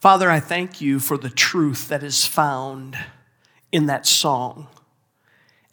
Father, 0.00 0.30
I 0.30 0.40
thank 0.40 0.80
you 0.80 0.98
for 0.98 1.18
the 1.18 1.28
truth 1.28 1.88
that 1.88 2.02
is 2.02 2.24
found 2.24 2.96
in 3.70 3.84
that 3.86 4.06
song. 4.06 4.68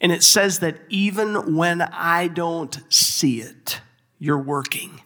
And 0.02 0.12
it 0.12 0.22
says 0.22 0.58
that 0.58 0.76
even 0.90 1.56
when 1.56 1.80
I 1.80 2.28
don't 2.28 2.78
see 2.92 3.40
it, 3.40 3.80
you're 4.18 4.38
working. 4.38 5.00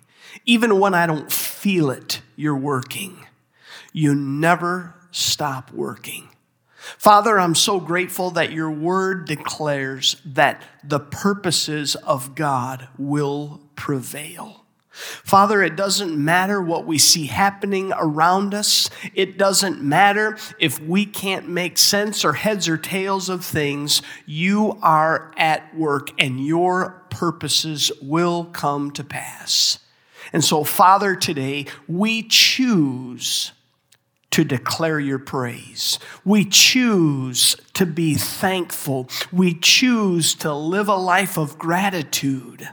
Even 0.45 0.81
when 0.81 0.93
I 0.93 1.07
don't 1.07 1.31
feel 1.31 1.89
it, 1.91 2.21
you're 2.35 2.57
working. 2.57 3.25
You 3.93 4.13
never 4.17 4.95
stop 5.13 5.73
working. 5.73 6.29
Father, 6.75 7.39
I'm 7.39 7.55
so 7.55 7.79
grateful 7.79 8.33
that 8.33 8.51
your 8.51 8.73
word 8.73 9.27
declares 9.29 10.21
that 10.25 10.65
the 10.83 10.99
purposes 10.99 11.95
of 11.95 12.35
God 12.35 12.89
will 12.99 13.61
prevail. 13.77 14.62
Father, 14.93 15.63
it 15.63 15.75
doesn't 15.75 16.17
matter 16.17 16.61
what 16.61 16.87
we 16.87 16.99
see 16.99 17.27
happening 17.27 17.93
around 17.97 18.55
us. 18.55 18.91
It 19.15 19.39
doesn't 19.39 19.83
matter 19.83 20.37
if 20.59 20.81
we 20.81 21.07
can't 21.07 21.49
make 21.49 21.79
sense 21.79 22.25
or 22.25 22.35
heads 22.35 22.69
or 22.69 22.77
tails 22.77 23.31
of 23.31 23.45
things. 23.45 24.03
You 24.27 24.79
are 24.83 25.33
at 25.37 25.75
work 25.75 26.11
and 26.19 26.45
your 26.45 27.05
purposes 27.09 27.91
will 28.03 28.45
come 28.45 28.91
to 28.93 29.05
pass. 29.05 29.79
And 30.33 30.45
so, 30.45 30.63
Father, 30.63 31.17
today 31.17 31.67
we 31.89 32.23
choose 32.23 33.53
to 34.33 34.45
declare 34.45 34.99
your 34.99 35.19
praise. 35.19 35.99
We 36.25 36.45
choose 36.45 37.55
to 37.75 37.87
be 37.87 38.15
thankful. 38.15 39.09
We 39.31 39.55
choose 39.55 40.35
to 40.37 40.55
live 40.55 40.89
a 40.89 40.97
life 40.97 41.39
of 41.39 41.59
gratitude. 41.59 42.69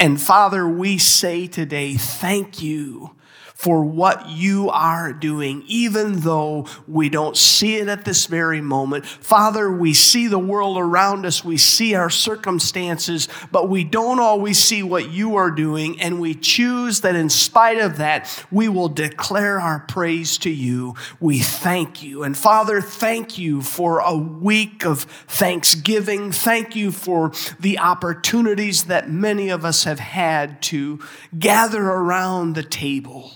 And 0.00 0.20
Father, 0.20 0.68
we 0.68 0.96
say 0.96 1.48
today, 1.48 1.94
thank 1.94 2.62
you 2.62 3.16
for 3.58 3.82
what 3.82 4.30
you 4.30 4.70
are 4.70 5.12
doing, 5.12 5.64
even 5.66 6.20
though 6.20 6.64
we 6.86 7.08
don't 7.08 7.36
see 7.36 7.74
it 7.74 7.88
at 7.88 8.04
this 8.04 8.26
very 8.26 8.60
moment. 8.60 9.04
Father, 9.04 9.68
we 9.68 9.92
see 9.92 10.28
the 10.28 10.38
world 10.38 10.78
around 10.78 11.26
us, 11.26 11.44
we 11.44 11.56
see 11.56 11.92
our 11.92 12.08
circumstances, 12.08 13.26
but 13.50 13.68
we 13.68 13.82
don't 13.82 14.20
always 14.20 14.56
see 14.56 14.80
what 14.84 15.10
you 15.10 15.34
are 15.34 15.50
doing, 15.50 16.00
and 16.00 16.20
we 16.20 16.34
choose 16.34 17.00
that 17.00 17.16
in 17.16 17.28
spite 17.28 17.78
of 17.78 17.96
that, 17.96 18.46
we 18.52 18.68
will 18.68 18.88
declare 18.88 19.58
our 19.58 19.80
praise 19.80 20.38
to 20.38 20.50
you. 20.50 20.94
We 21.18 21.40
thank 21.40 22.00
you. 22.00 22.22
And 22.22 22.38
Father, 22.38 22.80
thank 22.80 23.38
you 23.38 23.60
for 23.60 23.98
a 23.98 24.16
week 24.16 24.86
of 24.86 25.02
thanksgiving. 25.02 26.30
Thank 26.30 26.76
you 26.76 26.92
for 26.92 27.32
the 27.58 27.80
opportunities 27.80 28.84
that 28.84 29.10
many 29.10 29.48
of 29.48 29.64
us 29.64 29.82
have 29.82 29.98
had 29.98 30.62
to 30.62 31.00
gather 31.36 31.82
around 31.82 32.54
the 32.54 32.62
table 32.62 33.32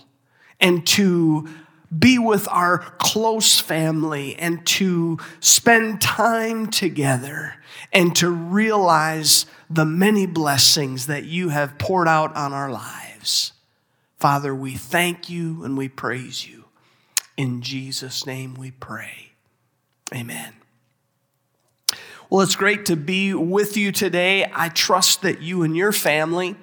and 0.63 0.87
to 0.87 1.49
be 1.97 2.19
with 2.19 2.49
our 2.49 2.79
close 2.99 3.61
family 3.61 4.35
and 4.37 4.65
to 4.67 5.19
spend 5.41 6.01
time 6.01 6.69
together 6.69 7.55
and 7.93 8.17
to 8.17 8.31
realize 8.31 9.45
the 9.69 9.85
many 9.85 10.25
blessings 10.25 11.07
that 11.07 11.25
you 11.25 11.51
have 11.51 11.77
poured 11.79 12.09
out 12.09 12.35
on 12.35 12.55
our 12.55 12.71
lives. 12.71 13.53
Father, 14.19 14.55
we 14.55 14.75
thank 14.75 15.29
you 15.29 15.65
and 15.65 15.77
we 15.77 15.89
praise 15.89 16.49
you. 16.49 16.65
In 17.37 17.61
Jesus' 17.61 18.25
name 18.25 18.55
we 18.55 18.71
pray. 18.71 19.33
Amen. 20.15 20.55
Well, 22.31 22.41
it's 22.41 22.57
great 22.57 22.87
to 22.87 22.97
be 22.97 23.35
with 23.35 23.77
you 23.77 23.93
today. 23.93 24.51
I 24.55 24.71
trust 24.71 25.23
that 25.23 25.43
you 25.43 25.63
and 25.63 25.77
your 25.77 25.93
family 25.93 26.57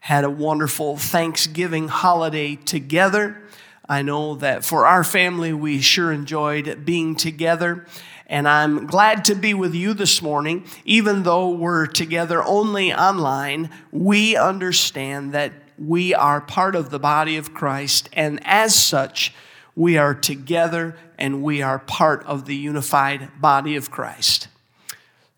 had 0.00 0.22
a 0.22 0.30
wonderful 0.30 0.96
Thanksgiving 0.96 1.88
holiday 1.88 2.54
together. 2.54 3.42
I 3.88 4.02
know 4.02 4.34
that 4.36 4.64
for 4.64 4.86
our 4.86 5.04
family, 5.04 5.52
we 5.52 5.80
sure 5.80 6.12
enjoyed 6.12 6.84
being 6.84 7.14
together. 7.14 7.86
And 8.26 8.48
I'm 8.48 8.86
glad 8.86 9.24
to 9.26 9.34
be 9.34 9.54
with 9.54 9.74
you 9.74 9.94
this 9.94 10.20
morning. 10.20 10.64
Even 10.84 11.22
though 11.22 11.50
we're 11.50 11.86
together 11.86 12.42
only 12.42 12.92
online, 12.92 13.70
we 13.92 14.36
understand 14.36 15.32
that 15.32 15.52
we 15.78 16.14
are 16.14 16.40
part 16.40 16.74
of 16.74 16.90
the 16.90 16.98
body 16.98 17.36
of 17.36 17.54
Christ. 17.54 18.08
And 18.12 18.40
as 18.44 18.74
such, 18.74 19.32
we 19.76 19.96
are 19.96 20.14
together 20.14 20.96
and 21.18 21.42
we 21.42 21.62
are 21.62 21.78
part 21.78 22.24
of 22.24 22.46
the 22.46 22.56
unified 22.56 23.28
body 23.40 23.76
of 23.76 23.90
Christ. 23.90 24.48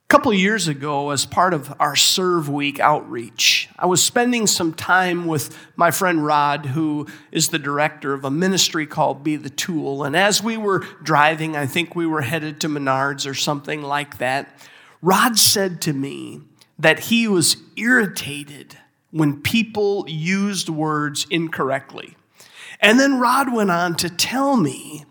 A 0.09 0.15
couple 0.15 0.33
years 0.33 0.69
ago, 0.69 1.11
as 1.11 1.27
part 1.27 1.53
of 1.53 1.71
our 1.79 1.95
Serve 1.95 2.49
Week 2.49 2.81
outreach, 2.81 3.69
I 3.79 3.85
was 3.85 4.03
spending 4.03 4.47
some 4.47 4.73
time 4.73 5.27
with 5.27 5.55
my 5.77 5.91
friend 5.91 6.25
Rod, 6.25 6.65
who 6.65 7.07
is 7.31 7.49
the 7.51 7.59
director 7.59 8.15
of 8.15 8.25
a 8.25 8.31
ministry 8.31 8.87
called 8.87 9.23
Be 9.23 9.37
the 9.37 9.51
Tool. 9.51 10.05
And 10.05 10.17
as 10.17 10.43
we 10.43 10.57
were 10.57 10.79
driving, 11.03 11.57
I 11.57 11.67
think 11.67 11.95
we 11.95 12.07
were 12.07 12.23
headed 12.23 12.59
to 12.63 12.69
Menards 12.69 13.29
or 13.29 13.35
something 13.35 13.83
like 13.83 14.17
that, 14.17 14.49
Rod 15.03 15.39
said 15.39 15.83
to 15.83 15.93
me 15.93 16.41
that 16.79 17.01
he 17.01 17.29
was 17.29 17.59
irritated 17.77 18.79
when 19.11 19.43
people 19.43 20.07
used 20.09 20.71
words 20.71 21.27
incorrectly. 21.29 22.17
And 22.81 22.99
then 22.99 23.21
Rod 23.21 23.53
went 23.53 23.71
on 23.71 23.95
to 23.97 24.09
tell 24.09 24.57
me 24.57 25.05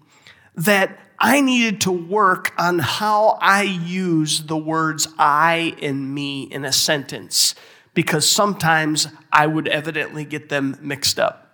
that 0.55 0.97
I 1.19 1.41
needed 1.41 1.81
to 1.81 1.91
work 1.91 2.53
on 2.59 2.79
how 2.79 3.39
I 3.41 3.63
use 3.63 4.41
the 4.43 4.57
words 4.57 5.07
I 5.17 5.75
and 5.81 6.13
me 6.13 6.43
in 6.43 6.63
a 6.63 6.71
sentence 6.71 7.55
because 7.93 8.29
sometimes 8.29 9.07
I 9.31 9.47
would 9.47 9.67
evidently 9.67 10.25
get 10.25 10.49
them 10.49 10.77
mixed 10.81 11.19
up. 11.19 11.47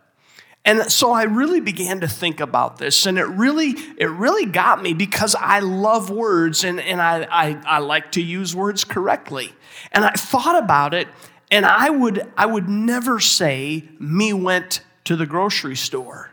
And 0.66 0.92
so 0.92 1.12
I 1.12 1.24
really 1.24 1.60
began 1.60 2.02
to 2.02 2.08
think 2.08 2.40
about 2.40 2.78
this, 2.78 3.06
and 3.06 3.18
it 3.20 3.26
really, 3.26 3.76
it 3.98 4.10
really 4.10 4.46
got 4.46 4.82
me 4.82 4.94
because 4.94 5.36
I 5.36 5.60
love 5.60 6.10
words 6.10 6.64
and, 6.64 6.80
and 6.80 7.02
I, 7.02 7.28
I, 7.30 7.62
I 7.66 7.80
like 7.80 8.14
to 8.14 8.22
use 8.22 8.56
words 8.56 8.86
correctly. 8.86 9.54
And 9.92 10.06
I 10.06 10.12
thought 10.12 10.62
about 10.62 10.94
it, 10.94 11.10
and 11.52 11.66
I 11.66 11.90
would, 11.90 12.32
I 12.38 12.46
would 12.46 12.70
never 12.70 13.20
say, 13.20 13.90
me 14.00 14.32
went 14.32 14.82
to 15.04 15.18
the 15.18 15.26
grocery 15.26 15.76
store. 15.76 16.33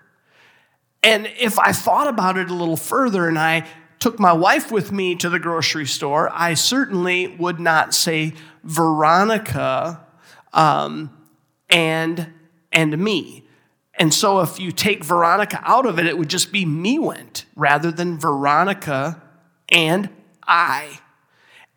And 1.03 1.27
if 1.39 1.59
I 1.59 1.73
thought 1.73 2.09
about 2.09 2.37
it 2.37 2.51
a 2.51 2.55
little 2.55 2.77
further 2.77 3.27
and 3.29 3.39
I 3.39 3.67
took 3.99 4.19
my 4.19 4.33
wife 4.33 4.71
with 4.71 4.93
me 4.93 5.15
to 5.17 5.29
the 5.29 5.39
grocery 5.39 5.87
store, 5.87 6.31
I 6.33 6.55
certainly 6.55 7.29
would 7.29 7.61
not 7.61 7.95
say 7.95 8.35
Veronica 8.65 10.05
um, 10.53 11.11
and, 11.69 12.33
and 12.73 12.99
me. 12.99 13.47
And 13.95 14.13
so 14.13 14.41
if 14.41 14.59
you 14.59 14.73
take 14.73 15.05
Veronica 15.05 15.61
out 15.63 15.85
of 15.85 15.99
it, 15.99 16.07
it 16.07 16.17
would 16.17 16.31
just 16.31 16.53
be 16.53 16.65
me 16.65 16.99
went 16.99 17.45
rather 17.55 17.91
than 17.91 18.19
Veronica 18.19 19.23
and 19.69 20.09
I. 20.47 21.01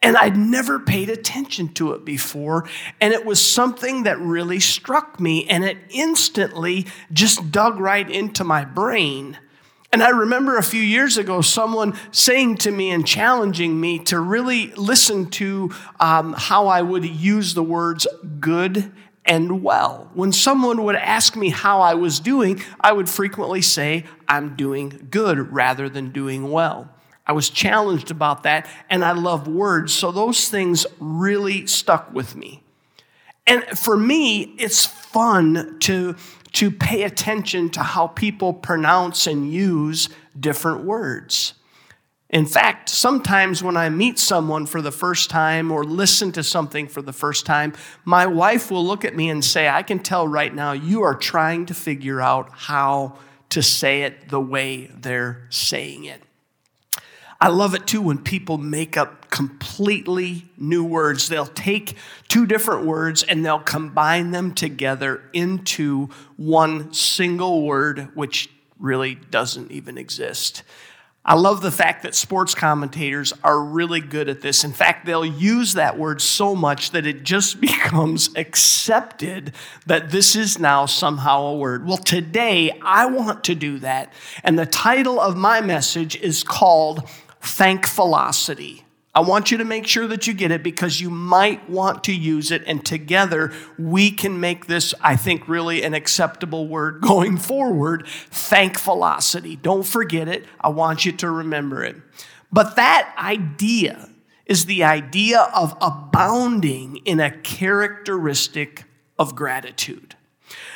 And 0.04 0.18
I'd 0.18 0.36
never 0.38 0.80
paid 0.80 1.10
attention 1.10 1.70
to 1.76 1.94
it 1.94 2.04
before. 2.04 2.68
And 3.00 3.14
it 3.14 3.26
was 3.26 3.44
something 3.44 4.04
that 4.04 4.20
really 4.20 4.60
struck 4.60 5.20
me, 5.20 5.48
and 5.48 5.64
it 5.64 5.78
instantly 5.90 6.86
just 7.12 7.52
dug 7.52 7.80
right 7.80 8.10
into 8.10 8.44
my 8.44 8.66
brain. 8.66 9.38
And 9.94 10.04
I 10.04 10.10
remember 10.10 10.58
a 10.58 10.64
few 10.64 10.82
years 10.82 11.18
ago 11.18 11.42
someone 11.42 11.96
saying 12.12 12.58
to 12.58 12.72
me 12.72 12.90
and 12.90 13.06
challenging 13.06 13.80
me 13.80 14.00
to 14.06 14.20
really 14.20 14.72
listen 14.74 15.30
to 15.32 15.72
um, 16.00 16.34
how 16.36 16.68
I 16.68 16.82
would 16.82 17.06
use 17.06 17.54
the 17.54 17.62
words 17.62 18.08
good 18.40 18.92
and 19.24 19.64
well. 19.64 20.10
When 20.16 20.32
someone 20.32 20.84
would 20.84 20.96
ask 20.96 21.36
me 21.36 21.50
how 21.50 21.82
I 21.82 21.94
was 21.94 22.20
doing, 22.20 22.62
I 22.82 22.92
would 22.92 23.08
frequently 23.08 23.62
say, 23.62 24.06
I'm 24.28 24.56
doing 24.56 25.08
good 25.12 25.54
rather 25.54 25.88
than 25.90 26.12
doing 26.12 26.52
well. 26.52 26.90
I 27.26 27.32
was 27.32 27.50
challenged 27.50 28.12
about 28.12 28.44
that, 28.44 28.68
and 28.90 29.04
I 29.04 29.14
love 29.14 29.48
words, 29.48 29.94
so 29.94 30.12
those 30.12 30.50
things 30.50 30.86
really 31.00 31.66
stuck 31.68 32.14
with 32.14 32.36
me. 32.36 32.64
And 33.48 33.64
for 33.78 33.98
me, 33.98 34.56
it's 34.58 34.86
fun 34.86 35.78
to, 35.82 36.16
to 36.54 36.72
pay 36.72 37.04
attention 37.04 37.70
to 37.72 37.82
how 37.82 38.08
people 38.08 38.54
pronounce 38.54 39.28
and 39.28 39.52
use 39.52 40.10
different 40.38 40.84
words. 40.84 41.54
In 42.30 42.48
fact, 42.48 42.90
sometimes 42.90 43.62
when 43.62 43.78
I 43.78 43.90
meet 43.90 44.18
someone 44.18 44.66
for 44.66 44.82
the 44.82 44.92
first 44.92 45.30
time 45.30 45.72
or 45.72 45.84
listen 45.84 46.32
to 46.32 46.42
something 46.42 46.88
for 46.88 47.04
the 47.04 47.14
first 47.14 47.46
time, 47.46 47.74
my 48.06 48.26
wife 48.26 48.72
will 48.72 48.84
look 48.84 49.06
at 49.06 49.16
me 49.16 49.30
and 49.30 49.46
say, 49.46 49.70
I 49.70 49.84
can 49.84 50.00
tell 50.00 50.28
right 50.28 50.54
now 50.54 50.72
you 50.72 51.04
are 51.04 51.14
trying 51.14 51.68
to 51.68 51.76
figure 51.76 52.20
out 52.20 52.50
how 52.52 53.18
to 53.50 53.62
say 53.62 54.02
it 54.02 54.30
the 54.30 54.42
way 54.42 54.90
they're 54.96 55.46
saying 55.52 56.06
it. 56.06 56.24
I 57.44 57.50
love 57.50 57.76
it 57.76 57.86
too 57.86 58.02
when 58.02 58.20
people 58.20 58.58
make 58.58 58.96
up 58.96 59.30
completely 59.30 60.46
new 60.58 60.86
words. 60.86 61.28
They'll 61.28 61.46
take 61.46 61.98
two 62.30 62.46
different 62.46 62.86
words 62.86 63.22
and 63.22 63.46
they'll 63.46 63.60
combine 63.60 64.32
them 64.32 64.54
together 64.54 65.22
into 65.34 66.08
one 66.38 66.94
single 66.94 67.64
word, 67.64 68.08
which 68.16 68.50
really 68.80 69.16
doesn't 69.16 69.72
even 69.72 69.98
exist. 69.98 70.64
I 71.26 71.36
love 71.36 71.62
the 71.62 71.72
fact 71.72 72.04
that 72.04 72.16
sports 72.16 72.54
commentators 72.54 73.32
are 73.46 73.62
really 73.62 74.02
good 74.02 74.28
at 74.28 74.42
this. 74.42 74.66
In 74.66 74.74
fact, 74.74 75.06
they'll 75.06 75.26
use 75.26 75.74
that 75.74 75.98
word 75.98 76.22
so 76.22 76.54
much 76.54 76.92
that 76.92 77.06
it 77.06 77.24
just 77.24 77.62
becomes 77.62 78.30
accepted 78.36 79.54
that 79.86 80.12
this 80.12 80.36
is 80.36 80.60
now 80.60 80.86
somehow 80.86 81.44
a 81.44 81.56
word. 81.56 81.88
Well, 81.88 81.98
today 81.98 82.78
I 82.82 83.06
want 83.06 83.46
to 83.46 83.56
do 83.56 83.80
that. 83.80 84.12
And 84.44 84.60
the 84.60 84.66
title 84.66 85.20
of 85.20 85.38
my 85.38 85.62
message 85.62 86.18
is 86.18 86.44
called 86.44 87.10
Thankfulosity. 87.44 88.86
I 89.16 89.20
want 89.20 89.52
you 89.52 89.60
to 89.60 89.66
make 89.66 89.86
sure 89.86 90.08
that 90.08 90.26
you 90.26 90.34
get 90.34 90.50
it 90.50 90.64
because 90.64 91.00
you 91.00 91.12
might 91.12 91.70
want 91.70 92.04
to 92.06 92.14
use 92.14 92.50
it, 92.50 92.64
and 92.66 92.84
together 92.84 93.52
we 93.78 94.10
can 94.10 94.40
make 94.40 94.66
this, 94.66 94.96
I 95.02 95.18
think, 95.18 95.48
really 95.48 95.84
an 95.84 95.94
acceptable 95.94 96.68
word 96.68 97.02
going 97.08 97.38
forward. 97.38 98.08
Thankfulosity. 98.08 99.56
Don't 99.58 99.86
forget 99.86 100.28
it. 100.28 100.46
I 100.60 100.70
want 100.70 101.06
you 101.06 101.12
to 101.12 101.30
remember 101.30 101.84
it. 101.84 101.98
But 102.52 102.76
that 102.76 103.14
idea 103.18 104.10
is 104.46 104.66
the 104.66 104.84
idea 104.84 105.42
of 105.56 105.78
abounding 105.80 106.98
in 107.06 107.20
a 107.20 107.32
characteristic 107.32 108.86
of 109.20 109.36
gratitude. 109.36 110.16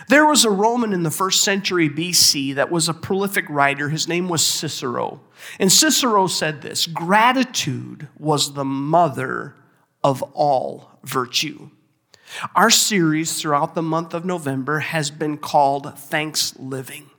There 0.10 0.26
was 0.26 0.46
a 0.46 0.50
Roman 0.50 0.94
in 0.94 1.04
the 1.04 1.12
first 1.12 1.44
century 1.44 1.90
BC 1.90 2.56
that 2.56 2.72
was 2.72 2.88
a 2.88 2.94
prolific 2.94 3.50
writer. 3.50 3.90
His 3.90 4.08
name 4.08 4.30
was 4.30 4.46
Cicero. 4.46 5.22
And 5.60 5.72
Cicero 5.72 6.28
said 6.28 6.62
this 6.62 6.88
gratitude 6.88 8.08
was 8.18 8.54
the 8.54 8.66
mother 8.66 9.56
of 10.04 10.24
all 10.34 11.00
virtue. 11.04 11.70
Our 12.56 12.70
series 12.70 13.40
throughout 13.40 13.76
the 13.76 13.82
month 13.82 14.14
of 14.14 14.26
November 14.26 14.80
has 14.80 15.12
been 15.12 15.38
called 15.38 15.98
Thanks 15.98 16.58
Living. 16.58 17.10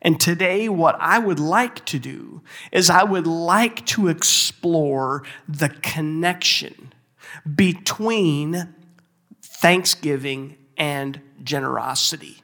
And 0.00 0.20
today, 0.20 0.68
what 0.68 0.96
I 0.98 1.18
would 1.18 1.38
like 1.38 1.84
to 1.86 1.98
do 1.98 2.42
is 2.72 2.90
I 2.90 3.04
would 3.04 3.26
like 3.26 3.86
to 3.86 4.08
explore 4.08 5.22
the 5.48 5.68
connection 5.68 6.92
between 7.54 8.74
thanksgiving 9.40 10.56
and 10.76 11.20
generosity. 11.42 12.42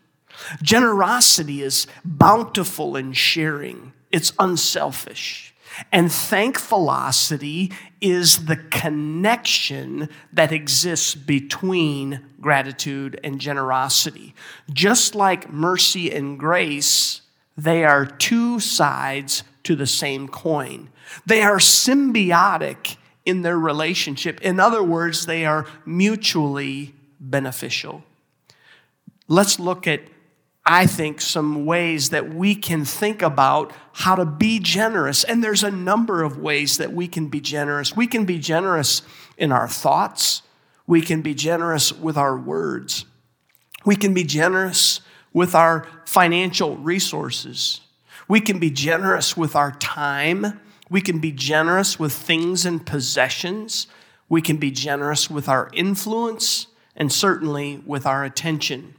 Generosity 0.62 1.62
is 1.62 1.86
bountiful 2.04 2.96
in 2.96 3.12
sharing, 3.12 3.92
it's 4.10 4.32
unselfish. 4.38 5.54
And 5.92 6.10
thankfulosity 6.10 7.72
is 8.00 8.46
the 8.46 8.56
connection 8.56 10.08
that 10.32 10.50
exists 10.50 11.14
between 11.14 12.24
gratitude 12.40 13.20
and 13.22 13.40
generosity. 13.40 14.34
Just 14.72 15.14
like 15.14 15.52
mercy 15.52 16.10
and 16.10 16.38
grace, 16.38 17.20
they 17.56 17.84
are 17.84 18.06
two 18.06 18.58
sides 18.60 19.44
to 19.64 19.76
the 19.76 19.86
same 19.86 20.28
coin. 20.28 20.88
They 21.26 21.42
are 21.42 21.58
symbiotic 21.58 22.96
in 23.24 23.42
their 23.42 23.58
relationship. 23.58 24.40
In 24.40 24.58
other 24.58 24.82
words, 24.82 25.26
they 25.26 25.44
are 25.44 25.66
mutually 25.84 26.94
beneficial. 27.20 28.02
Let's 29.28 29.60
look 29.60 29.86
at 29.86 30.00
I 30.70 30.86
think, 30.86 31.22
some 31.22 31.64
ways 31.64 32.10
that 32.10 32.34
we 32.34 32.54
can 32.54 32.84
think 32.84 33.22
about 33.22 33.72
how 33.94 34.14
to 34.14 34.26
be 34.26 34.58
generous. 34.58 35.24
And 35.24 35.42
there's 35.42 35.62
a 35.62 35.70
number 35.70 36.22
of 36.22 36.36
ways 36.36 36.76
that 36.76 36.92
we 36.92 37.08
can 37.08 37.28
be 37.28 37.40
generous. 37.40 37.96
We 37.96 38.06
can 38.06 38.26
be 38.26 38.38
generous 38.38 39.00
in 39.38 39.50
our 39.50 39.66
thoughts, 39.66 40.42
we 40.86 41.00
can 41.00 41.22
be 41.22 41.32
generous 41.32 41.90
with 41.90 42.18
our 42.18 42.36
words, 42.36 43.06
we 43.86 43.96
can 43.96 44.12
be 44.12 44.24
generous 44.24 45.00
with 45.32 45.54
our 45.54 45.86
financial 46.04 46.76
resources, 46.76 47.80
we 48.28 48.40
can 48.40 48.58
be 48.58 48.70
generous 48.70 49.38
with 49.38 49.56
our 49.56 49.72
time, 49.72 50.60
we 50.90 51.00
can 51.00 51.18
be 51.18 51.32
generous 51.32 51.98
with 51.98 52.12
things 52.12 52.66
and 52.66 52.84
possessions, 52.84 53.86
we 54.28 54.42
can 54.42 54.58
be 54.58 54.70
generous 54.70 55.30
with 55.30 55.48
our 55.48 55.70
influence, 55.72 56.66
and 56.94 57.10
certainly 57.10 57.82
with 57.86 58.04
our 58.04 58.22
attention. 58.22 58.94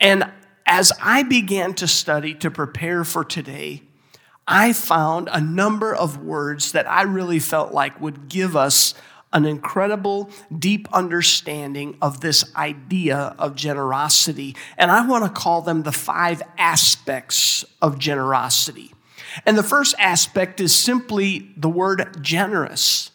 And 0.00 0.30
as 0.66 0.92
I 1.02 1.22
began 1.22 1.74
to 1.74 1.88
study 1.88 2.34
to 2.34 2.50
prepare 2.50 3.04
for 3.04 3.24
today, 3.24 3.82
I 4.46 4.72
found 4.72 5.28
a 5.32 5.40
number 5.40 5.94
of 5.94 6.22
words 6.22 6.72
that 6.72 6.88
I 6.88 7.02
really 7.02 7.38
felt 7.38 7.72
like 7.72 8.00
would 8.00 8.28
give 8.28 8.56
us 8.56 8.94
an 9.32 9.44
incredible, 9.44 10.30
deep 10.56 10.88
understanding 10.92 11.98
of 12.00 12.20
this 12.20 12.54
idea 12.56 13.34
of 13.38 13.54
generosity. 13.54 14.56
And 14.78 14.90
I 14.90 15.06
want 15.06 15.24
to 15.24 15.30
call 15.30 15.60
them 15.60 15.82
the 15.82 15.92
five 15.92 16.42
aspects 16.56 17.64
of 17.82 17.98
generosity. 17.98 18.92
And 19.44 19.58
the 19.58 19.62
first 19.62 19.94
aspect 19.98 20.60
is 20.60 20.74
simply 20.74 21.50
the 21.56 21.68
word 21.68 22.18
generous, 22.22 23.10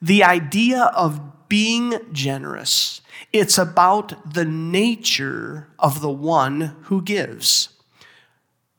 the 0.00 0.24
idea 0.24 0.84
of 0.96 1.20
being 1.48 1.94
generous. 2.12 3.00
It's 3.32 3.58
about 3.58 4.34
the 4.34 4.44
nature 4.44 5.68
of 5.78 6.00
the 6.00 6.10
one 6.10 6.76
who 6.84 7.02
gives. 7.02 7.70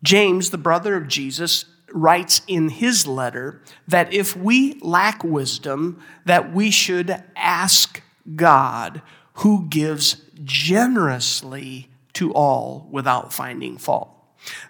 James, 0.03 0.49
the 0.49 0.57
brother 0.57 0.95
of 0.95 1.07
Jesus, 1.07 1.65
writes 1.91 2.41
in 2.47 2.69
his 2.69 3.07
letter 3.07 3.61
that 3.87 4.13
if 4.13 4.35
we 4.35 4.79
lack 4.81 5.23
wisdom, 5.23 6.01
that 6.25 6.53
we 6.53 6.71
should 6.71 7.23
ask 7.35 8.01
God 8.35 9.01
who 9.33 9.67
gives 9.67 10.21
generously 10.43 11.89
to 12.13 12.33
all 12.33 12.87
without 12.91 13.33
finding 13.33 13.77
fault. 13.77 14.09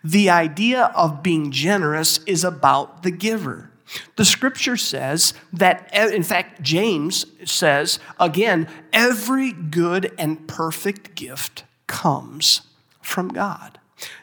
The 0.03 0.29
idea 0.29 0.91
of 0.95 1.23
being 1.23 1.51
generous 1.51 2.19
is 2.25 2.43
about 2.43 3.03
the 3.03 3.11
giver. 3.11 3.68
The 4.15 4.25
scripture 4.25 4.77
says 4.77 5.33
that, 5.53 5.93
in 5.93 6.23
fact, 6.23 6.61
James 6.61 7.25
says, 7.45 7.99
again, 8.19 8.67
every 8.93 9.51
good 9.51 10.13
and 10.17 10.47
perfect 10.47 11.15
gift 11.15 11.63
comes 11.87 12.61
from 13.01 13.29
God. 13.29 13.79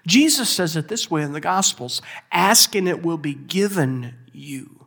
Jesus 0.06 0.48
says 0.48 0.76
it 0.76 0.88
this 0.88 1.10
way 1.10 1.22
in 1.22 1.32
the 1.32 1.40
Gospels 1.40 2.00
ask 2.32 2.74
and 2.74 2.88
it 2.88 3.02
will 3.02 3.18
be 3.18 3.34
given 3.34 4.14
you. 4.32 4.86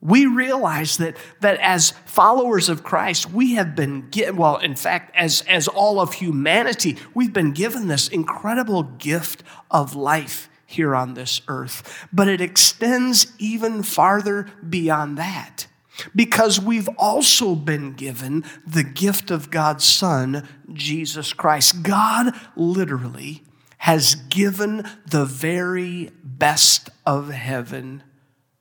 We 0.00 0.26
realize 0.26 0.96
that, 0.96 1.16
that 1.40 1.60
as 1.60 1.92
followers 2.06 2.68
of 2.68 2.82
Christ, 2.82 3.30
we 3.30 3.54
have 3.54 3.76
been 3.76 4.08
given, 4.10 4.36
well, 4.36 4.56
in 4.56 4.74
fact, 4.74 5.14
as, 5.14 5.42
as 5.42 5.68
all 5.68 6.00
of 6.00 6.14
humanity, 6.14 6.96
we've 7.14 7.32
been 7.32 7.52
given 7.52 7.86
this 7.86 8.08
incredible 8.08 8.82
gift 8.82 9.44
of 9.70 9.94
life 9.94 10.48
here 10.72 10.94
on 10.94 11.14
this 11.14 11.40
earth. 11.48 12.06
But 12.12 12.28
it 12.28 12.40
extends 12.40 13.32
even 13.38 13.82
farther 13.82 14.48
beyond 14.68 15.18
that 15.18 15.66
because 16.14 16.60
we've 16.60 16.88
also 16.98 17.54
been 17.54 17.92
given 17.92 18.44
the 18.66 18.84
gift 18.84 19.30
of 19.30 19.50
God's 19.50 19.84
Son, 19.84 20.48
Jesus 20.72 21.32
Christ. 21.32 21.82
God 21.82 22.34
literally 22.56 23.42
has 23.78 24.14
given 24.14 24.88
the 25.06 25.24
very 25.24 26.10
best 26.22 26.90
of 27.04 27.30
heaven 27.30 28.02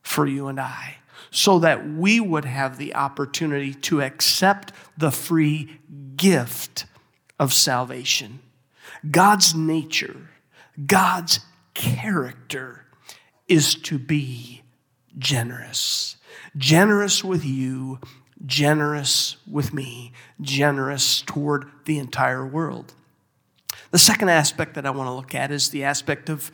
for 0.01 0.25
you 0.25 0.47
and 0.47 0.59
I 0.59 0.97
so 1.29 1.59
that 1.59 1.87
we 1.87 2.19
would 2.19 2.45
have 2.45 2.77
the 2.77 2.93
opportunity 2.93 3.73
to 3.73 4.01
accept 4.01 4.73
the 4.97 5.11
free 5.11 5.79
gift 6.15 6.85
of 7.39 7.53
salvation. 7.53 8.39
God's 9.09 9.55
nature, 9.55 10.29
God's 10.85 11.39
character 11.73 12.85
is 13.47 13.75
to 13.75 13.97
be 13.97 14.63
generous. 15.17 16.17
Generous 16.57 17.23
with 17.23 17.45
you, 17.45 17.99
generous 18.45 19.37
with 19.49 19.73
me, 19.73 20.13
generous 20.39 21.21
toward 21.21 21.69
the 21.85 21.97
entire 21.97 22.45
world. 22.45 22.93
The 23.91 23.99
second 23.99 24.29
aspect 24.29 24.75
that 24.75 24.85
I 24.85 24.89
want 24.89 25.07
to 25.07 25.13
look 25.13 25.35
at 25.35 25.51
is 25.51 25.69
the 25.69 25.83
aspect 25.83 26.29
of 26.29 26.51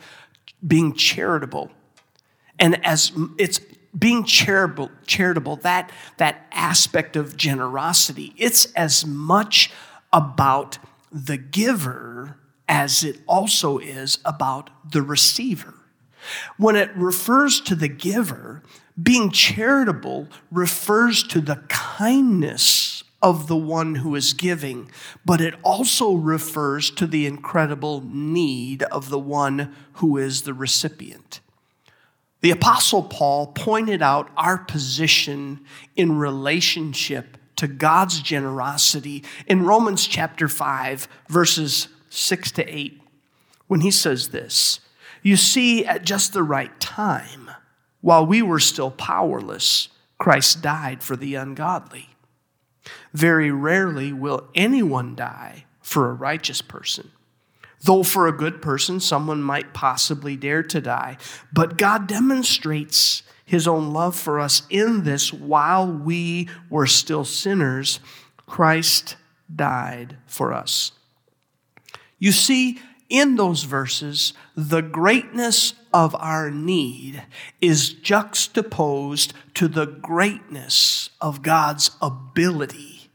being 0.66 0.92
charitable. 0.94 1.70
And 2.58 2.84
as 2.84 3.12
it's 3.38 3.60
being 3.96 4.24
charitable, 4.24 4.90
charitable 5.06 5.56
that, 5.56 5.90
that 6.18 6.46
aspect 6.52 7.16
of 7.16 7.36
generosity, 7.36 8.34
it's 8.36 8.66
as 8.72 9.06
much 9.06 9.70
about 10.12 10.78
the 11.12 11.36
giver 11.36 12.38
as 12.68 13.02
it 13.02 13.20
also 13.26 13.78
is 13.78 14.18
about 14.24 14.70
the 14.92 15.02
receiver. 15.02 15.74
When 16.56 16.76
it 16.76 16.90
refers 16.94 17.60
to 17.62 17.74
the 17.74 17.88
giver, 17.88 18.62
being 19.00 19.30
charitable 19.30 20.28
refers 20.50 21.22
to 21.24 21.40
the 21.40 21.62
kindness 21.68 23.04
of 23.22 23.48
the 23.48 23.56
one 23.56 23.96
who 23.96 24.14
is 24.14 24.32
giving, 24.32 24.90
but 25.24 25.40
it 25.40 25.54
also 25.62 26.14
refers 26.14 26.90
to 26.92 27.06
the 27.06 27.26
incredible 27.26 28.02
need 28.04 28.82
of 28.84 29.08
the 29.08 29.18
one 29.18 29.74
who 29.94 30.16
is 30.16 30.42
the 30.42 30.54
recipient. 30.54 31.40
The 32.40 32.50
Apostle 32.52 33.02
Paul 33.02 33.48
pointed 33.48 34.02
out 34.02 34.30
our 34.36 34.58
position 34.58 35.60
in 35.96 36.18
relationship 36.18 37.36
to 37.56 37.66
God's 37.66 38.20
generosity 38.20 39.24
in 39.48 39.64
Romans 39.64 40.06
chapter 40.06 40.46
5, 40.46 41.08
verses 41.28 41.88
6 42.10 42.52
to 42.52 42.64
8 42.64 43.00
when 43.66 43.80
he 43.80 43.90
says 43.90 44.28
this 44.28 44.80
You 45.22 45.36
see, 45.36 45.84
at 45.84 46.04
just 46.04 46.32
the 46.32 46.42
right 46.42 46.78
time, 46.80 47.50
While 48.00 48.26
we 48.26 48.42
were 48.42 48.60
still 48.60 48.92
powerless, 48.92 49.88
Christ 50.18 50.62
died 50.62 51.02
for 51.02 51.16
the 51.16 51.34
ungodly. 51.34 52.10
Very 53.12 53.50
rarely 53.50 54.12
will 54.12 54.48
anyone 54.54 55.14
die 55.14 55.64
for 55.82 56.08
a 56.08 56.14
righteous 56.14 56.62
person. 56.62 57.10
Though 57.82 58.02
for 58.02 58.26
a 58.26 58.36
good 58.36 58.60
person, 58.60 59.00
someone 59.00 59.42
might 59.42 59.72
possibly 59.72 60.36
dare 60.36 60.62
to 60.64 60.80
die. 60.80 61.16
But 61.52 61.78
God 61.78 62.06
demonstrates 62.06 63.22
his 63.44 63.66
own 63.66 63.92
love 63.92 64.16
for 64.16 64.40
us 64.40 64.62
in 64.68 65.04
this 65.04 65.32
while 65.32 65.86
we 65.86 66.48
were 66.68 66.86
still 66.86 67.24
sinners, 67.24 68.00
Christ 68.46 69.16
died 69.54 70.16
for 70.26 70.52
us. 70.52 70.92
You 72.18 72.32
see, 72.32 72.80
in 73.08 73.36
those 73.36 73.62
verses, 73.62 74.34
the 74.54 74.82
greatness 74.82 75.74
of 75.94 76.14
our 76.16 76.50
need 76.50 77.22
is 77.60 77.92
juxtaposed 77.92 79.32
to 79.54 79.68
the 79.68 79.86
greatness 79.86 81.10
of 81.20 81.42
God's 81.42 81.92
ability 82.02 83.10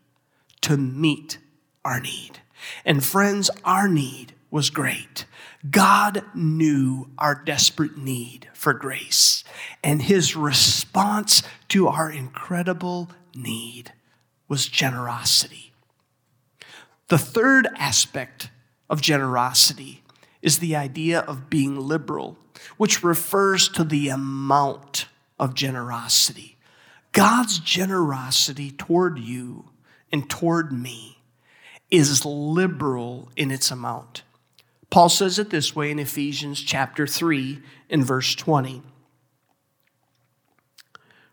to 0.62 0.78
meet 0.78 1.38
our 1.86 2.00
need. 2.00 2.40
And 2.86 3.04
friends, 3.04 3.50
our 3.64 3.88
need 3.88 4.34
was 4.50 4.70
great. 4.70 5.26
God 5.70 6.24
knew 6.34 7.10
our 7.18 7.36
desperate 7.36 7.98
need 7.98 8.50
for 8.54 8.74
grace, 8.74 9.44
and 9.84 10.02
his 10.02 10.36
response 10.36 11.44
to 11.70 11.88
our 11.88 12.10
incredible 12.10 13.10
need 13.36 13.94
was 14.48 14.68
generosity. 14.68 15.74
The 17.08 17.18
third 17.18 17.68
aspect 17.78 18.50
of 18.94 19.02
generosity 19.02 20.04
is 20.44 20.60
the 20.60 20.76
idea 20.76 21.22
of 21.22 21.50
being 21.50 21.80
liberal, 21.80 22.38
which 22.78 23.04
refers 23.04 23.68
to 23.68 23.84
the 23.84 24.08
amount 24.08 25.08
of 25.40 25.56
generosity. 25.56 26.58
God's 27.12 27.58
generosity 27.58 28.70
toward 28.70 29.18
you 29.18 29.70
and 30.12 30.30
toward 30.30 30.72
me 30.72 31.24
is 31.90 32.24
liberal 32.24 33.30
in 33.36 33.50
its 33.50 33.72
amount. 33.72 34.22
Paul 34.92 35.10
says 35.10 35.40
it 35.40 35.50
this 35.50 35.76
way 35.76 35.90
in 35.90 35.98
Ephesians 35.98 36.62
chapter 36.62 37.08
3 37.08 37.64
in 37.90 38.04
verse 38.04 38.36
20, 38.36 38.84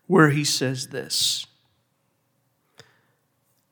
where 0.06 0.30
he 0.30 0.44
says 0.44 0.86
this 0.86 1.46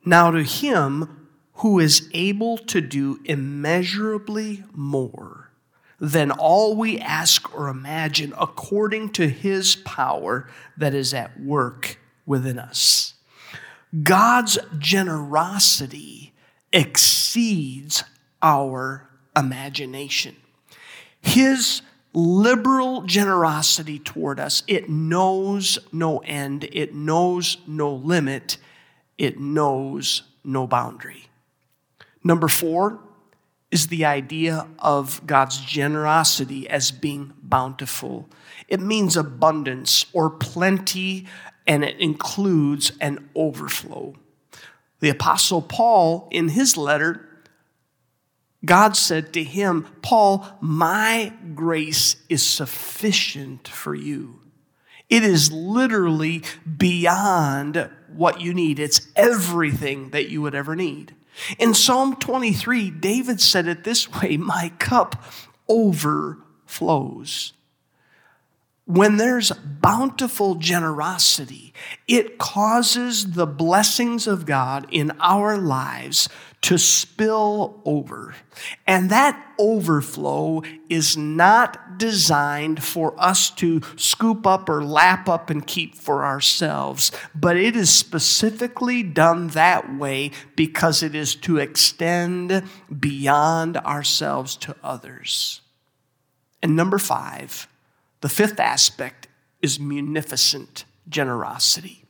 Now 0.05 0.31
to 0.31 0.43
him 0.43 1.18
who 1.59 1.79
is 1.81 2.09
able 2.15 2.57
to 2.57 2.81
do 2.81 3.21
immeasurably 3.25 4.65
more 4.73 5.51
than 6.01 6.31
all 6.31 6.77
we 6.77 6.99
ask 6.99 7.53
or 7.55 7.69
imagine 7.69 8.33
according 8.39 9.11
to 9.11 9.29
his 9.29 9.75
power 9.77 10.49
that 10.77 10.95
is 10.95 11.13
at 11.13 11.41
work 11.41 11.99
within 12.25 12.59
us. 12.59 13.15
God's 14.03 14.59
generosity 14.79 16.33
exceeds 16.73 18.05
our 18.41 19.09
imagination. 19.37 20.37
His 21.21 21.83
liberal 22.13 23.03
generosity 23.03 23.99
toward 23.99 24.39
us, 24.39 24.63
it 24.69 24.89
knows 24.89 25.79
no 25.91 26.19
end, 26.19 26.69
it 26.71 26.95
knows 26.95 27.57
no 27.67 27.93
limit, 27.93 28.59
it 29.17 29.41
knows 29.41 30.23
no 30.45 30.67
boundary. 30.67 31.28
Number 32.29 32.49
four 32.49 33.01
is 33.71 33.87
the 33.87 34.05
idea 34.05 34.69
of 34.79 35.27
God's 35.27 35.63
generosity 35.63 36.69
as 36.69 36.91
being 36.91 37.33
bountiful. 37.43 38.29
It 38.69 38.81
means 38.81 39.17
abundance 39.17 40.05
or 40.13 40.29
plenty, 40.29 41.27
and 41.67 41.83
it 41.83 41.99
includes 41.99 42.93
an 43.01 43.31
overflow. 43.35 44.15
The 45.01 45.09
Apostle 45.09 45.63
Paul, 45.63 46.29
in 46.31 46.51
his 46.51 46.77
letter, 46.77 47.27
God 48.63 48.95
said 48.95 49.33
to 49.33 49.43
him, 49.43 49.87
Paul, 50.03 50.47
my 50.61 51.33
grace 51.55 52.17
is 52.29 52.47
sufficient 52.47 53.69
for 53.69 53.95
you. 53.95 54.41
It 55.09 55.25
is 55.25 55.51
literally 55.51 56.43
beyond 56.77 57.89
what 58.15 58.43
you 58.43 58.53
need, 58.53 58.79
it's 58.79 59.09
everything 59.17 60.11
that 60.11 60.29
you 60.29 60.43
would 60.43 60.55
ever 60.55 60.77
need. 60.77 61.15
In 61.59 61.75
Psalm 61.75 62.17
23, 62.17 62.91
David 62.91 63.41
said 63.41 63.67
it 63.67 63.85
this 63.85 64.13
way 64.13 64.37
My 64.37 64.73
cup 64.79 65.25
overflows. 65.69 67.53
When 68.89 69.19
there's 69.19 69.53
bountiful 69.53 70.55
generosity, 70.55 71.75
it 72.07 72.39
causes 72.39 73.33
the 73.33 73.47
blessings 73.47 74.27
of 74.27 74.47
God 74.47 74.87
in 74.91 75.13
our 75.21 75.59
lives 75.59 76.31
to 76.63 76.79
spill 76.79 77.83
over. 77.85 78.35
And 78.87 79.11
that 79.11 79.55
overflow 79.59 80.63
is 80.89 81.19
not 81.19 81.99
designed 81.99 82.83
for 82.83 83.15
us 83.21 83.51
to 83.57 83.83
scoop 83.97 84.47
up 84.47 84.71
or 84.71 84.83
lap 84.83 85.29
up 85.29 85.51
and 85.51 85.67
keep 85.67 85.95
for 85.95 86.25
ourselves, 86.25 87.13
but 87.35 87.59
it 87.59 87.77
is 87.77 87.91
specifically 87.91 89.03
done 89.03 89.49
that 89.49 89.99
way 89.99 90.31
because 90.57 91.03
it 91.03 91.15
is 91.15 91.35
to 91.35 91.59
extend 91.59 92.63
beyond 92.99 93.77
ourselves 93.77 94.57
to 94.57 94.75
others. 94.83 95.61
And 96.63 96.75
number 96.75 96.97
five, 96.97 97.69
the 98.21 98.29
fifth 98.29 98.59
aspect 98.59 99.29
is 99.63 99.79
munificent 99.79 100.85
generosity. 101.09 102.05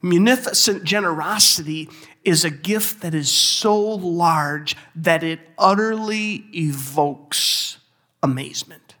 Munificent 0.00 0.82
generosity 0.84 1.88
is 2.24 2.44
a 2.44 2.50
gift 2.50 3.02
that 3.02 3.14
is 3.14 3.30
so 3.30 3.78
large 3.78 4.76
that 4.96 5.22
it 5.22 5.40
utterly 5.56 6.44
evokes 6.54 7.78
amazement. 8.22 8.94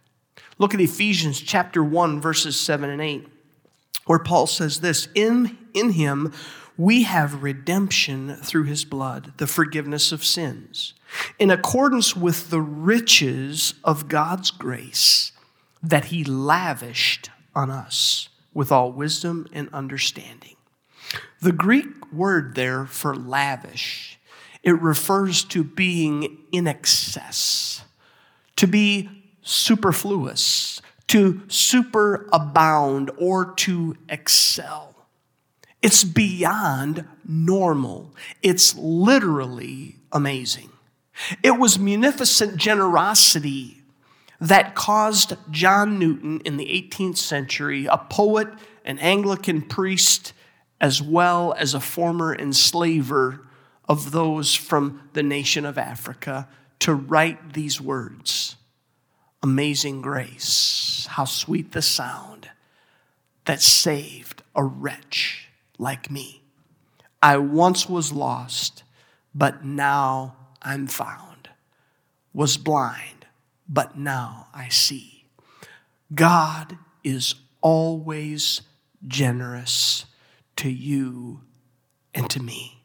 Look 0.58 0.74
at 0.74 0.80
Ephesians 0.80 1.40
chapter 1.40 1.82
1, 1.82 2.20
verses 2.20 2.58
7 2.58 2.88
and 2.88 3.02
8, 3.02 3.26
where 4.06 4.20
Paul 4.20 4.46
says 4.46 4.80
this 4.80 5.08
In, 5.14 5.58
in 5.74 5.90
him 5.90 6.32
we 6.78 7.02
have 7.02 7.42
redemption 7.42 8.36
through 8.36 8.64
his 8.64 8.84
blood, 8.84 9.32
the 9.38 9.46
forgiveness 9.46 10.12
of 10.12 10.24
sins, 10.24 10.94
in 11.38 11.50
accordance 11.50 12.16
with 12.16 12.50
the 12.50 12.60
riches 12.60 13.74
of 13.84 14.08
God's 14.08 14.50
grace 14.50 15.32
that 15.82 16.06
he 16.06 16.24
lavished 16.24 17.30
on 17.54 17.70
us 17.70 18.28
with 18.54 18.70
all 18.70 18.92
wisdom 18.92 19.46
and 19.52 19.68
understanding. 19.72 20.56
The 21.40 21.52
Greek 21.52 22.12
word 22.12 22.54
there 22.54 22.86
for 22.86 23.14
lavish, 23.14 24.18
it 24.62 24.80
refers 24.80 25.42
to 25.44 25.64
being 25.64 26.38
in 26.52 26.66
excess, 26.66 27.84
to 28.56 28.66
be 28.66 29.10
superfluous, 29.42 30.80
to 31.08 31.34
superabound, 31.48 33.10
or 33.18 33.52
to 33.54 33.96
excel. 34.08 34.94
It's 35.82 36.04
beyond 36.04 37.06
normal. 37.26 38.14
It's 38.40 38.76
literally 38.76 39.96
amazing. 40.12 40.70
It 41.42 41.58
was 41.58 41.78
munificent 41.78 42.56
generosity 42.56 43.81
that 44.42 44.74
caused 44.74 45.34
John 45.52 46.00
Newton 46.00 46.40
in 46.40 46.56
the 46.56 46.66
18th 46.66 47.16
century, 47.16 47.86
a 47.86 47.96
poet, 47.96 48.48
an 48.84 48.98
Anglican 48.98 49.62
priest, 49.62 50.32
as 50.80 51.00
well 51.00 51.54
as 51.56 51.74
a 51.74 51.80
former 51.80 52.34
enslaver 52.34 53.46
of 53.88 54.10
those 54.10 54.52
from 54.52 55.08
the 55.12 55.22
nation 55.22 55.64
of 55.64 55.78
Africa, 55.78 56.48
to 56.80 56.92
write 56.92 57.52
these 57.52 57.80
words 57.80 58.56
Amazing 59.44 60.02
grace, 60.02 61.06
how 61.10 61.24
sweet 61.24 61.70
the 61.70 61.82
sound 61.82 62.50
that 63.44 63.62
saved 63.62 64.42
a 64.56 64.64
wretch 64.64 65.50
like 65.78 66.10
me. 66.10 66.42
I 67.22 67.36
once 67.36 67.88
was 67.88 68.12
lost, 68.12 68.82
but 69.32 69.64
now 69.64 70.34
I'm 70.60 70.88
found, 70.88 71.48
was 72.34 72.56
blind, 72.56 73.21
but 73.72 73.96
now 73.96 74.48
I 74.52 74.68
see. 74.68 75.24
God 76.14 76.76
is 77.02 77.34
always 77.62 78.60
generous 79.06 80.04
to 80.56 80.68
you 80.68 81.40
and 82.14 82.28
to 82.30 82.42
me. 82.42 82.82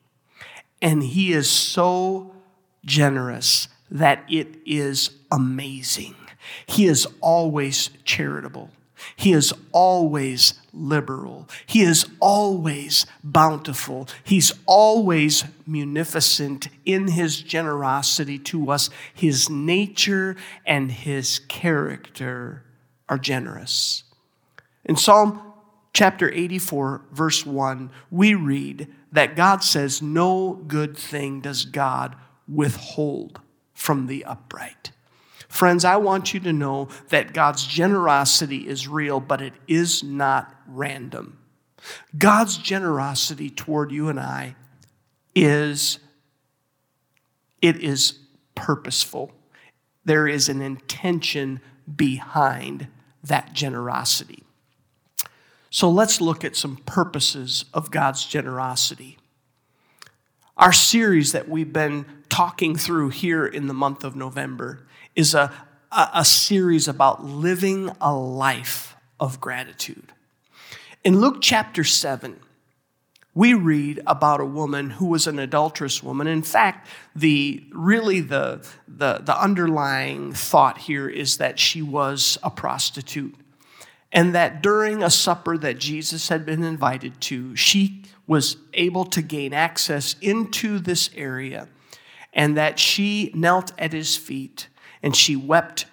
And 0.81 1.03
He 1.03 1.33
is 1.33 1.49
so 1.49 2.33
generous 2.85 3.67
that 3.91 4.23
it 4.29 4.55
is 4.65 5.11
amazing. 5.29 6.15
He 6.65 6.85
is 6.85 7.05
always 7.19 7.89
charitable. 8.05 8.69
He 9.15 9.33
is 9.33 9.53
always 9.71 10.53
liberal. 10.73 11.47
He 11.65 11.81
is 11.81 12.05
always 12.19 13.05
bountiful. 13.23 14.07
He's 14.23 14.51
always 14.65 15.43
munificent 15.65 16.69
in 16.85 17.09
his 17.09 17.41
generosity 17.41 18.39
to 18.39 18.71
us. 18.71 18.89
His 19.13 19.49
nature 19.49 20.35
and 20.65 20.91
his 20.91 21.39
character 21.47 22.63
are 23.09 23.17
generous. 23.17 24.03
In 24.85 24.95
Psalm 24.95 25.41
chapter 25.93 26.31
84, 26.31 27.05
verse 27.11 27.45
1, 27.45 27.89
we 28.11 28.33
read 28.33 28.87
that 29.11 29.35
God 29.35 29.63
says, 29.63 30.01
No 30.01 30.53
good 30.67 30.97
thing 30.97 31.41
does 31.41 31.65
God 31.65 32.15
withhold 32.47 33.41
from 33.73 34.07
the 34.07 34.23
upright. 34.25 34.91
Friends, 35.47 35.85
I 35.85 35.95
want 35.97 36.33
you 36.33 36.39
to 36.41 36.53
know 36.53 36.89
that 37.09 37.33
God's 37.33 37.65
generosity 37.65 38.67
is 38.67 38.87
real, 38.87 39.19
but 39.19 39.41
it 39.41 39.53
is 39.67 40.03
not 40.03 40.53
random. 40.67 41.39
God's 42.17 42.57
generosity 42.57 43.49
toward 43.49 43.91
you 43.91 44.09
and 44.09 44.19
I 44.19 44.55
is 45.33 45.99
it 47.61 47.77
is 47.77 48.19
purposeful. 48.55 49.31
There 50.03 50.27
is 50.27 50.49
an 50.49 50.61
intention 50.61 51.61
behind 51.95 52.87
that 53.23 53.53
generosity. 53.53 54.43
So 55.69 55.89
let's 55.89 56.21
look 56.21 56.43
at 56.43 56.55
some 56.55 56.77
purposes 56.77 57.65
of 57.73 57.91
God's 57.91 58.25
generosity. 58.25 59.17
Our 60.55 60.73
series 60.73 61.33
that 61.33 61.47
we've 61.47 61.73
been 61.73 62.05
talking 62.29 62.75
through 62.75 63.09
here 63.09 63.45
in 63.45 63.67
the 63.67 63.73
month 63.73 64.03
of 64.03 64.15
November 64.15 64.87
is 65.17 65.33
a, 65.33 65.51
a, 65.91 66.09
a 66.15 66.25
series 66.25 66.87
about 66.87 67.25
living 67.25 67.89
a 67.99 68.13
life 68.13 68.95
of 69.19 69.41
gratitude. 69.41 70.13
In 71.03 71.19
Luke 71.19 71.39
chapter 71.41 71.83
7, 71.83 72.39
we 73.33 73.53
read 73.53 74.01
about 74.07 74.39
a 74.39 74.45
woman 74.45 74.91
who 74.91 75.07
was 75.07 75.27
an 75.27 75.39
adulterous 75.39 76.01
woman. 76.01 76.27
In 76.27 76.43
fact, 76.43 76.87
the 77.15 77.63
really 77.71 78.21
the, 78.21 78.65
the, 78.87 79.19
the 79.23 79.39
underlying 79.39 80.33
thought 80.33 80.77
here 80.77 81.09
is 81.09 81.37
that 81.37 81.59
she 81.59 81.81
was 81.81 82.37
a 82.43 82.49
prostitute. 82.49 83.35
And 84.11 84.33
that 84.35 84.61
during 84.61 85.03
a 85.03 85.09
supper 85.09 85.57
that 85.57 85.79
Jesus 85.79 86.29
had 86.29 86.45
been 86.45 86.63
invited 86.63 87.19
to, 87.21 87.55
she 87.55 88.03
was 88.25 88.57
able 88.73 89.05
to 89.05 89.21
gain 89.21 89.53
access 89.53 90.15
into 90.21 90.79
this 90.79 91.09
area, 91.15 91.67
and 92.33 92.55
that 92.57 92.79
she 92.79 93.31
knelt 93.33 93.71
at 93.77 93.93
his 93.93 94.15
feet 94.15 94.67
and 95.01 95.15
she 95.15 95.35
wept 95.35 95.85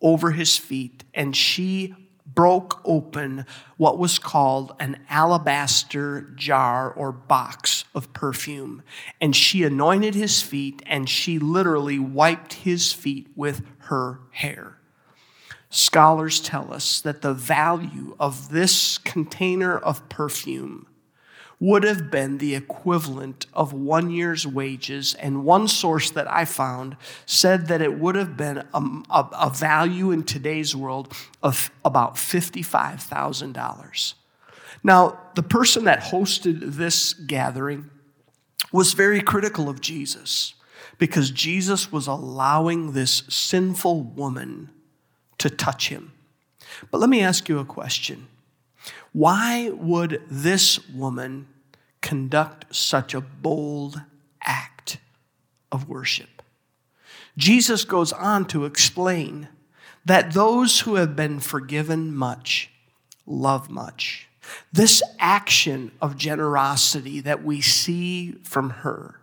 over 0.00 0.30
his 0.30 0.56
feet, 0.56 1.04
and 1.14 1.36
she 1.36 1.94
broke 2.34 2.80
open 2.84 3.44
what 3.76 3.98
was 3.98 4.18
called 4.18 4.72
an 4.78 4.96
alabaster 5.08 6.22
jar 6.36 6.90
or 6.90 7.12
box 7.12 7.84
of 7.94 8.12
perfume. 8.12 8.82
And 9.20 9.34
she 9.34 9.64
anointed 9.64 10.14
his 10.14 10.40
feet 10.40 10.82
and 10.86 11.08
she 11.08 11.38
literally 11.38 11.98
wiped 11.98 12.54
his 12.54 12.92
feet 12.92 13.28
with 13.34 13.62
her 13.78 14.20
hair. 14.30 14.76
Scholars 15.70 16.40
tell 16.40 16.72
us 16.72 17.00
that 17.00 17.22
the 17.22 17.34
value 17.34 18.16
of 18.18 18.50
this 18.50 18.98
container 18.98 19.78
of 19.78 20.08
perfume 20.08 20.86
would 21.60 21.84
have 21.84 22.10
been 22.10 22.38
the 22.38 22.54
equivalent 22.54 23.44
of 23.52 23.74
one 23.74 24.10
year's 24.10 24.46
wages. 24.46 25.14
And 25.14 25.44
one 25.44 25.68
source 25.68 26.10
that 26.10 26.30
I 26.30 26.46
found 26.46 26.96
said 27.26 27.68
that 27.68 27.82
it 27.82 27.98
would 27.98 28.14
have 28.14 28.36
been 28.36 28.64
a, 28.72 28.82
a, 29.10 29.28
a 29.32 29.50
value 29.50 30.10
in 30.10 30.22
today's 30.22 30.74
world 30.74 31.12
of 31.42 31.70
about 31.84 32.14
$55,000. 32.14 34.14
Now, 34.82 35.20
the 35.34 35.42
person 35.42 35.84
that 35.84 36.00
hosted 36.00 36.76
this 36.76 37.12
gathering 37.12 37.90
was 38.72 38.94
very 38.94 39.20
critical 39.20 39.68
of 39.68 39.82
Jesus 39.82 40.54
because 40.98 41.30
Jesus 41.30 41.92
was 41.92 42.06
allowing 42.06 42.92
this 42.92 43.22
sinful 43.28 44.02
woman 44.02 44.70
to 45.38 45.50
touch 45.50 45.88
him. 45.88 46.12
But 46.90 46.98
let 46.98 47.10
me 47.10 47.20
ask 47.20 47.48
you 47.48 47.58
a 47.58 47.64
question. 47.64 48.28
Why 49.12 49.70
would 49.70 50.22
this 50.30 50.88
woman 50.88 51.48
conduct 52.00 52.74
such 52.74 53.14
a 53.14 53.20
bold 53.20 54.02
act 54.42 54.98
of 55.72 55.88
worship? 55.88 56.42
Jesus 57.36 57.84
goes 57.84 58.12
on 58.12 58.46
to 58.46 58.64
explain 58.64 59.48
that 60.04 60.32
those 60.32 60.80
who 60.80 60.96
have 60.96 61.14
been 61.14 61.40
forgiven 61.40 62.14
much 62.14 62.70
love 63.26 63.70
much. 63.70 64.28
This 64.72 65.02
action 65.18 65.92
of 66.00 66.16
generosity 66.16 67.20
that 67.20 67.44
we 67.44 67.60
see 67.60 68.32
from 68.42 68.70
her 68.70 69.20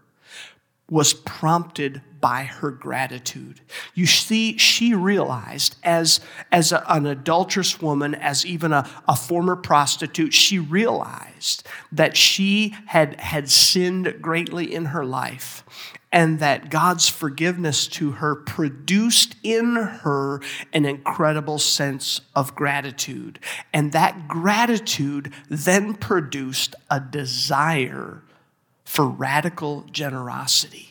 was 0.89 1.13
prompted 1.13 2.01
by 2.19 2.43
her 2.43 2.71
gratitude. 2.71 3.61
You 3.93 4.05
see, 4.05 4.57
she 4.57 4.93
realized 4.93 5.75
as, 5.83 6.19
as 6.51 6.71
a, 6.71 6.83
an 6.87 7.05
adulterous 7.05 7.81
woman, 7.81 8.15
as 8.15 8.45
even 8.45 8.73
a, 8.73 8.89
a 9.07 9.15
former 9.15 9.55
prostitute, 9.55 10.33
she 10.33 10.59
realized 10.59 11.67
that 11.91 12.17
she 12.17 12.75
had, 12.87 13.19
had 13.19 13.49
sinned 13.49 14.21
greatly 14.21 14.73
in 14.73 14.85
her 14.85 15.05
life 15.05 15.63
and 16.11 16.39
that 16.39 16.69
God's 16.69 17.09
forgiveness 17.09 17.87
to 17.87 18.11
her 18.11 18.35
produced 18.35 19.35
in 19.43 19.75
her 19.75 20.41
an 20.73 20.85
incredible 20.85 21.59
sense 21.59 22.21
of 22.35 22.55
gratitude. 22.55 23.39
And 23.73 23.91
that 23.91 24.27
gratitude 24.27 25.33
then 25.49 25.95
produced 25.95 26.75
a 26.89 26.99
desire 26.99 28.23
for 28.85 29.05
radical 29.05 29.85
generosity. 29.91 30.86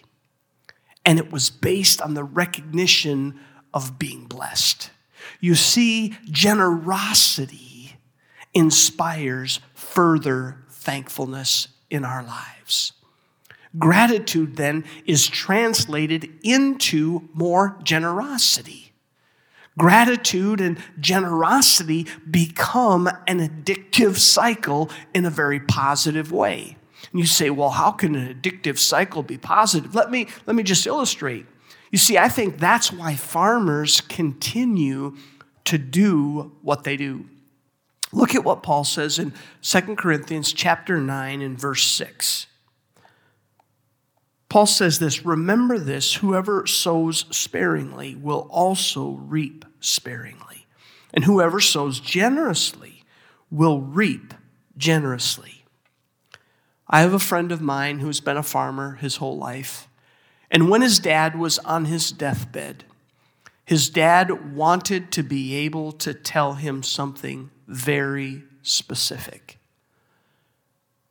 And 1.06 1.18
it 1.18 1.32
was 1.32 1.48
based 1.48 2.02
on 2.02 2.12
the 2.14 2.24
recognition 2.24 3.40
of 3.72 3.98
being 3.98 4.26
blessed. 4.26 4.90
You 5.40 5.54
see, 5.54 6.16
generosity 6.30 7.96
inspires 8.52 9.60
further 9.74 10.58
thankfulness 10.68 11.68
in 11.90 12.04
our 12.04 12.22
lives. 12.22 12.92
Gratitude 13.78 14.56
then 14.56 14.84
is 15.04 15.28
translated 15.28 16.30
into 16.42 17.28
more 17.34 17.78
generosity. 17.82 18.92
Gratitude 19.78 20.60
and 20.60 20.78
generosity 20.98 22.06
become 22.30 23.06
an 23.26 23.46
addictive 23.46 24.16
cycle 24.16 24.90
in 25.14 25.26
a 25.26 25.30
very 25.30 25.60
positive 25.60 26.32
way. 26.32 26.76
And 27.16 27.20
you 27.22 27.26
say, 27.26 27.48
well, 27.48 27.70
how 27.70 27.92
can 27.92 28.14
an 28.14 28.28
addictive 28.34 28.76
cycle 28.76 29.22
be 29.22 29.38
positive? 29.38 29.94
Let 29.94 30.10
me, 30.10 30.28
let 30.44 30.54
me 30.54 30.62
just 30.62 30.86
illustrate. 30.86 31.46
You 31.90 31.96
see, 31.96 32.18
I 32.18 32.28
think 32.28 32.58
that's 32.58 32.92
why 32.92 33.14
farmers 33.14 34.02
continue 34.02 35.16
to 35.64 35.78
do 35.78 36.52
what 36.60 36.84
they 36.84 36.98
do. 36.98 37.24
Look 38.12 38.34
at 38.34 38.44
what 38.44 38.62
Paul 38.62 38.84
says 38.84 39.18
in 39.18 39.32
2 39.62 39.96
Corinthians 39.96 40.52
chapter 40.52 41.00
9 41.00 41.40
and 41.40 41.58
verse 41.58 41.84
6. 41.84 42.48
Paul 44.50 44.66
says 44.66 44.98
this 44.98 45.24
Remember 45.24 45.78
this 45.78 46.16
whoever 46.16 46.66
sows 46.66 47.24
sparingly 47.30 48.14
will 48.14 48.46
also 48.50 49.12
reap 49.12 49.64
sparingly, 49.80 50.66
and 51.14 51.24
whoever 51.24 51.60
sows 51.60 51.98
generously 51.98 53.04
will 53.50 53.80
reap 53.80 54.34
generously. 54.76 55.55
I 56.88 57.00
have 57.00 57.12
a 57.12 57.18
friend 57.18 57.50
of 57.50 57.60
mine 57.60 57.98
who's 57.98 58.20
been 58.20 58.36
a 58.36 58.42
farmer 58.42 58.96
his 58.96 59.16
whole 59.16 59.36
life. 59.36 59.88
And 60.50 60.70
when 60.70 60.82
his 60.82 60.98
dad 60.98 61.36
was 61.36 61.58
on 61.60 61.86
his 61.86 62.12
deathbed, 62.12 62.84
his 63.64 63.90
dad 63.90 64.54
wanted 64.54 65.10
to 65.12 65.24
be 65.24 65.56
able 65.56 65.90
to 65.92 66.14
tell 66.14 66.54
him 66.54 66.84
something 66.84 67.50
very 67.66 68.44
specific. 68.62 69.58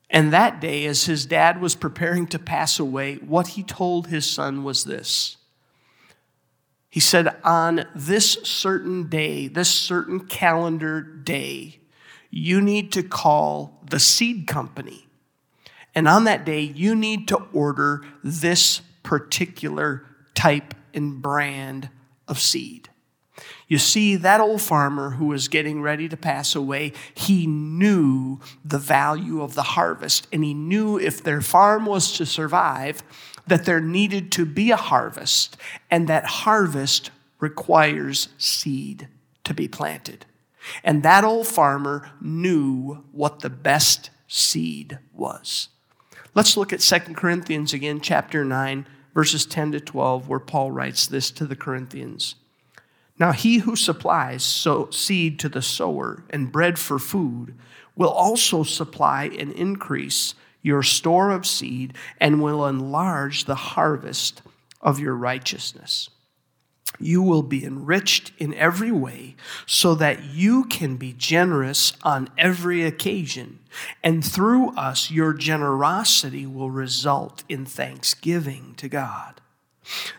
And 0.09 0.31
that 0.31 0.61
day, 0.61 0.85
as 0.85 1.05
his 1.05 1.25
dad 1.25 1.59
was 1.59 1.75
preparing 1.75 2.27
to 2.27 2.39
pass 2.39 2.79
away, 2.79 3.15
what 3.15 3.49
he 3.49 3.63
told 3.63 4.07
his 4.07 4.29
son 4.29 4.63
was 4.63 4.85
this. 4.85 5.35
He 6.89 7.01
said, 7.01 7.35
On 7.43 7.85
this 7.93 8.33
certain 8.43 9.09
day, 9.09 9.49
this 9.49 9.69
certain 9.69 10.21
calendar 10.21 11.01
day, 11.01 11.79
you 12.29 12.61
need 12.61 12.93
to 12.93 13.03
call 13.03 13.81
the 13.89 13.99
seed 13.99 14.47
company 14.47 15.05
and 15.95 16.07
on 16.07 16.25
that 16.25 16.45
day, 16.45 16.59
you 16.59 16.93
need 16.93 17.27
to 17.29 17.37
order 17.53 18.05
this 18.23 18.81
particular 19.01 20.05
type 20.33 20.73
and 20.93 21.21
brand 21.21 21.89
of 22.27 22.39
seed. 22.39 22.89
You 23.67 23.77
see, 23.79 24.15
that 24.17 24.41
old 24.41 24.61
farmer 24.61 25.11
who 25.11 25.27
was 25.27 25.47
getting 25.47 25.81
ready 25.81 26.07
to 26.07 26.17
pass 26.17 26.55
away, 26.55 26.93
he 27.13 27.47
knew 27.47 28.39
the 28.63 28.77
value 28.77 29.41
of 29.41 29.55
the 29.55 29.63
harvest, 29.63 30.27
and 30.31 30.43
he 30.43 30.53
knew 30.53 30.99
if 30.99 31.23
their 31.23 31.41
farm 31.41 31.85
was 31.85 32.11
to 32.13 32.25
survive, 32.25 33.03
that 33.47 33.65
there 33.65 33.81
needed 33.81 34.31
to 34.33 34.45
be 34.45 34.71
a 34.71 34.77
harvest, 34.77 35.57
and 35.89 36.07
that 36.07 36.25
harvest 36.25 37.11
requires 37.39 38.29
seed 38.37 39.07
to 39.43 39.53
be 39.53 39.67
planted. 39.67 40.25
And 40.83 41.03
that 41.03 41.23
old 41.23 41.47
farmer 41.47 42.11
knew 42.21 43.03
what 43.11 43.39
the 43.39 43.49
best 43.49 44.09
seed 44.27 44.99
was. 45.13 45.69
Let's 46.35 46.57
look 46.57 46.73
at 46.73 46.81
2 46.81 47.13
Corinthians 47.13 47.73
again, 47.73 48.01
chapter 48.01 48.43
9, 48.43 48.85
verses 49.13 49.45
10 49.45 49.71
to 49.71 49.79
12, 49.79 50.27
where 50.27 50.39
Paul 50.39 50.69
writes 50.69 51.07
this 51.07 51.31
to 51.31 51.45
the 51.45 51.55
Corinthians. 51.55 52.35
Now, 53.17 53.31
he 53.31 53.59
who 53.59 53.77
supplies 53.77 54.43
seed 54.43 55.39
to 55.39 55.47
the 55.47 55.61
sower 55.61 56.25
and 56.29 56.51
bread 56.51 56.77
for 56.77 56.99
food 56.99 57.55
will 57.95 58.09
also 58.09 58.63
supply 58.63 59.31
and 59.39 59.53
increase 59.53 60.35
your 60.61 60.83
store 60.83 61.31
of 61.31 61.45
seed 61.45 61.93
and 62.19 62.43
will 62.43 62.65
enlarge 62.67 63.45
the 63.45 63.55
harvest 63.55 64.41
of 64.81 64.99
your 64.99 65.15
righteousness. 65.15 66.09
You 66.99 67.21
will 67.21 67.43
be 67.43 67.65
enriched 67.65 68.31
in 68.37 68.53
every 68.53 68.91
way 68.91 69.35
so 69.65 69.95
that 69.95 70.23
you 70.23 70.65
can 70.65 70.97
be 70.97 71.13
generous 71.13 71.93
on 72.03 72.29
every 72.37 72.83
occasion. 72.83 73.59
And 74.03 74.23
through 74.23 74.75
us, 74.75 75.11
your 75.11 75.33
generosity 75.33 76.45
will 76.45 76.71
result 76.71 77.43
in 77.49 77.65
thanksgiving 77.65 78.73
to 78.77 78.87
God. 78.87 79.41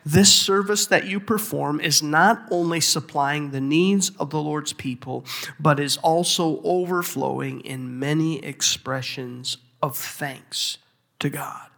This 0.05 0.33
service 0.33 0.87
that 0.87 1.07
you 1.07 1.19
perform 1.19 1.81
is 1.81 2.03
not 2.03 2.47
only 2.51 2.81
supplying 2.81 3.51
the 3.51 3.61
needs 3.61 4.11
of 4.11 4.31
the 4.31 4.41
Lord's 4.41 4.73
people, 4.73 5.25
but 5.59 5.81
is 5.81 5.97
also 5.99 6.61
overflowing 6.62 7.61
in 7.62 7.99
many 7.99 8.45
expressions 8.45 9.57
of 9.83 9.97
thanks 9.97 10.79
to 11.19 11.29
God. 11.29 11.69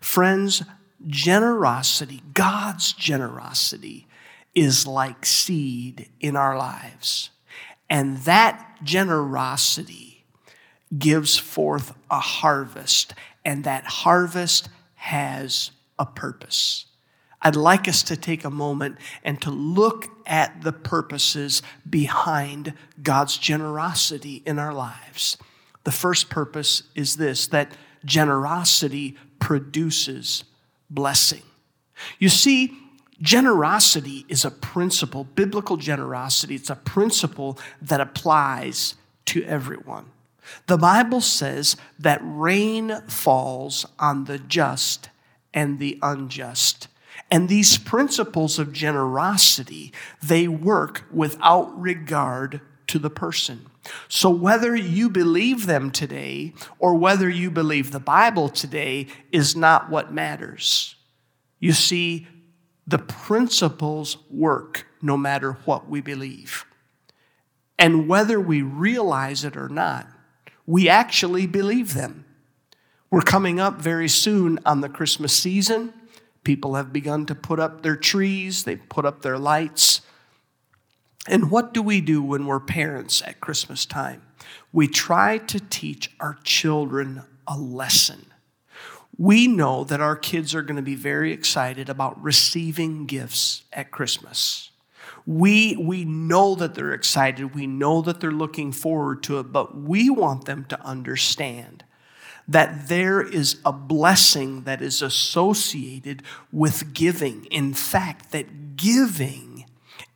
Friends, 0.00 0.64
generosity, 1.06 2.22
God's 2.34 2.92
generosity, 2.92 4.06
is 4.54 4.86
like 4.86 5.24
seed 5.24 6.08
in 6.20 6.36
our 6.36 6.56
lives. 6.56 7.30
And 7.88 8.18
that 8.18 8.78
generosity 8.82 10.24
gives 10.96 11.38
forth 11.38 11.94
a 12.10 12.20
harvest, 12.20 13.14
and 13.44 13.64
that 13.64 13.84
harvest 13.84 14.68
has 14.94 15.70
a 15.98 16.06
purpose. 16.06 16.86
I'd 17.40 17.56
like 17.56 17.88
us 17.88 18.02
to 18.04 18.16
take 18.16 18.44
a 18.44 18.50
moment 18.50 18.98
and 19.24 19.40
to 19.42 19.50
look 19.50 20.08
at 20.26 20.62
the 20.62 20.72
purposes 20.72 21.60
behind 21.88 22.74
God's 23.02 23.36
generosity 23.36 24.42
in 24.46 24.58
our 24.58 24.72
lives. 24.72 25.36
The 25.84 25.90
first 25.90 26.30
purpose 26.30 26.84
is 26.94 27.16
this 27.16 27.48
that 27.48 27.72
generosity 28.04 29.16
produces 29.40 30.44
blessing. 30.88 31.42
You 32.18 32.28
see, 32.28 32.78
generosity 33.22 34.26
is 34.28 34.44
a 34.44 34.50
principle, 34.50 35.24
biblical 35.24 35.78
generosity, 35.78 36.56
it's 36.56 36.70
a 36.70 36.76
principle 36.76 37.58
that 37.80 38.00
applies 38.00 38.96
to 39.26 39.42
everyone. 39.44 40.06
The 40.66 40.76
Bible 40.76 41.20
says 41.20 41.76
that 41.98 42.20
rain 42.22 43.00
falls 43.06 43.86
on 43.98 44.24
the 44.24 44.38
just 44.38 45.08
and 45.54 45.78
the 45.78 45.98
unjust. 46.02 46.88
And 47.30 47.48
these 47.48 47.78
principles 47.78 48.58
of 48.58 48.72
generosity, 48.72 49.92
they 50.22 50.48
work 50.48 51.04
without 51.10 51.80
regard 51.80 52.60
to 52.88 52.98
the 52.98 53.08
person. 53.08 53.66
So 54.08 54.28
whether 54.28 54.76
you 54.76 55.08
believe 55.08 55.66
them 55.66 55.90
today 55.90 56.52
or 56.78 56.94
whether 56.94 57.28
you 57.28 57.50
believe 57.50 57.90
the 57.90 58.00
Bible 58.00 58.48
today 58.48 59.06
is 59.30 59.56
not 59.56 59.90
what 59.90 60.12
matters. 60.12 60.96
You 61.58 61.72
see, 61.72 62.26
the 62.86 62.98
principles 62.98 64.18
work 64.30 64.86
no 65.00 65.16
matter 65.16 65.52
what 65.64 65.88
we 65.88 66.00
believe. 66.00 66.64
And 67.78 68.08
whether 68.08 68.40
we 68.40 68.62
realize 68.62 69.44
it 69.44 69.56
or 69.56 69.68
not, 69.68 70.06
we 70.66 70.88
actually 70.88 71.46
believe 71.46 71.94
them. 71.94 72.24
We're 73.10 73.22
coming 73.22 73.60
up 73.60 73.80
very 73.80 74.08
soon 74.08 74.58
on 74.64 74.80
the 74.80 74.88
Christmas 74.88 75.32
season. 75.32 75.92
People 76.44 76.74
have 76.74 76.92
begun 76.92 77.26
to 77.26 77.34
put 77.34 77.60
up 77.60 77.82
their 77.82 77.96
trees, 77.96 78.64
they 78.64 78.76
put 78.76 79.04
up 79.04 79.22
their 79.22 79.38
lights. 79.38 80.00
And 81.28 81.50
what 81.50 81.72
do 81.72 81.82
we 81.82 82.00
do 82.00 82.22
when 82.22 82.46
we're 82.46 82.58
parents 82.58 83.22
at 83.22 83.40
Christmas 83.40 83.86
time? 83.86 84.22
We 84.72 84.88
try 84.88 85.38
to 85.38 85.60
teach 85.60 86.10
our 86.18 86.38
children 86.42 87.22
a 87.46 87.56
lesson. 87.56 88.31
We 89.18 89.46
know 89.46 89.84
that 89.84 90.00
our 90.00 90.16
kids 90.16 90.54
are 90.54 90.62
going 90.62 90.76
to 90.76 90.82
be 90.82 90.94
very 90.94 91.32
excited 91.32 91.88
about 91.88 92.22
receiving 92.22 93.06
gifts 93.06 93.62
at 93.72 93.90
Christmas. 93.90 94.70
We, 95.26 95.76
we 95.76 96.04
know 96.04 96.54
that 96.56 96.74
they're 96.74 96.92
excited. 96.92 97.54
We 97.54 97.66
know 97.66 98.02
that 98.02 98.20
they're 98.20 98.32
looking 98.32 98.72
forward 98.72 99.22
to 99.24 99.38
it, 99.38 99.52
but 99.52 99.76
we 99.76 100.10
want 100.10 100.46
them 100.46 100.64
to 100.66 100.80
understand 100.82 101.84
that 102.48 102.88
there 102.88 103.22
is 103.22 103.60
a 103.64 103.72
blessing 103.72 104.62
that 104.62 104.82
is 104.82 105.00
associated 105.00 106.22
with 106.50 106.92
giving. 106.92 107.44
In 107.46 107.72
fact, 107.72 108.32
that 108.32 108.76
giving 108.76 109.66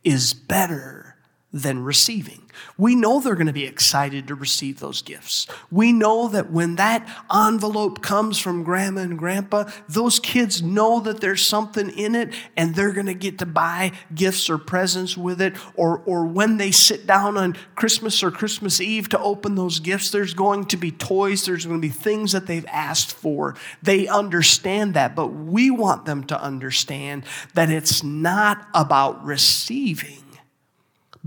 is 0.03 0.33
better 0.33 1.06
than 1.53 1.81
receiving. 1.81 2.41
We 2.77 2.93
know 2.93 3.21
they're 3.21 3.35
going 3.35 3.47
to 3.47 3.53
be 3.53 3.65
excited 3.65 4.27
to 4.27 4.35
receive 4.35 4.79
those 4.79 5.01
gifts. 5.01 5.47
We 5.71 5.93
know 5.93 6.27
that 6.27 6.51
when 6.51 6.75
that 6.75 7.07
envelope 7.33 8.01
comes 8.01 8.37
from 8.37 8.63
grandma 8.63 9.01
and 9.01 9.17
grandpa, 9.17 9.69
those 9.87 10.19
kids 10.19 10.61
know 10.61 10.99
that 11.01 11.21
there's 11.21 11.45
something 11.45 11.89
in 11.89 12.15
it 12.15 12.33
and 12.57 12.75
they're 12.75 12.91
going 12.91 13.05
to 13.05 13.13
get 13.13 13.39
to 13.39 13.45
buy 13.45 13.93
gifts 14.13 14.49
or 14.49 14.57
presents 14.57 15.15
with 15.15 15.39
it. 15.41 15.55
Or, 15.75 15.99
or 16.05 16.25
when 16.25 16.57
they 16.57 16.71
sit 16.71 17.07
down 17.07 17.37
on 17.37 17.55
Christmas 17.75 18.21
or 18.23 18.31
Christmas 18.31 18.81
Eve 18.81 19.07
to 19.09 19.19
open 19.19 19.55
those 19.55 19.79
gifts, 19.79 20.11
there's 20.11 20.33
going 20.33 20.65
to 20.65 20.77
be 20.77 20.91
toys, 20.91 21.45
there's 21.45 21.65
going 21.65 21.81
to 21.81 21.87
be 21.87 21.93
things 21.93 22.33
that 22.33 22.47
they've 22.47 22.65
asked 22.67 23.13
for. 23.13 23.55
They 23.81 24.07
understand 24.07 24.95
that, 24.95 25.15
but 25.15 25.27
we 25.27 25.71
want 25.71 26.05
them 26.05 26.25
to 26.25 26.41
understand 26.41 27.23
that 27.53 27.69
it's 27.69 28.03
not 28.03 28.67
about 28.73 29.23
receiving 29.23 30.23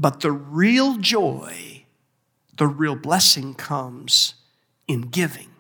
but 0.01 0.21
the 0.21 0.33
real 0.33 0.97
joy, 0.97 1.85
the 2.57 2.67
real 2.67 2.97
blessing 2.97 3.53
comes 3.53 4.35
in 4.89 5.03
giving. 5.03 5.51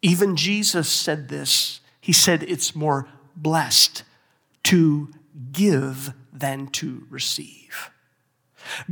Even 0.00 0.34
Jesus 0.34 0.88
said 0.88 1.28
this. 1.28 1.80
He 2.00 2.12
said, 2.12 2.42
It's 2.42 2.74
more 2.74 3.06
blessed 3.36 4.02
to 4.64 5.10
give 5.52 6.14
than 6.32 6.68
to 6.68 7.06
receive. 7.10 7.90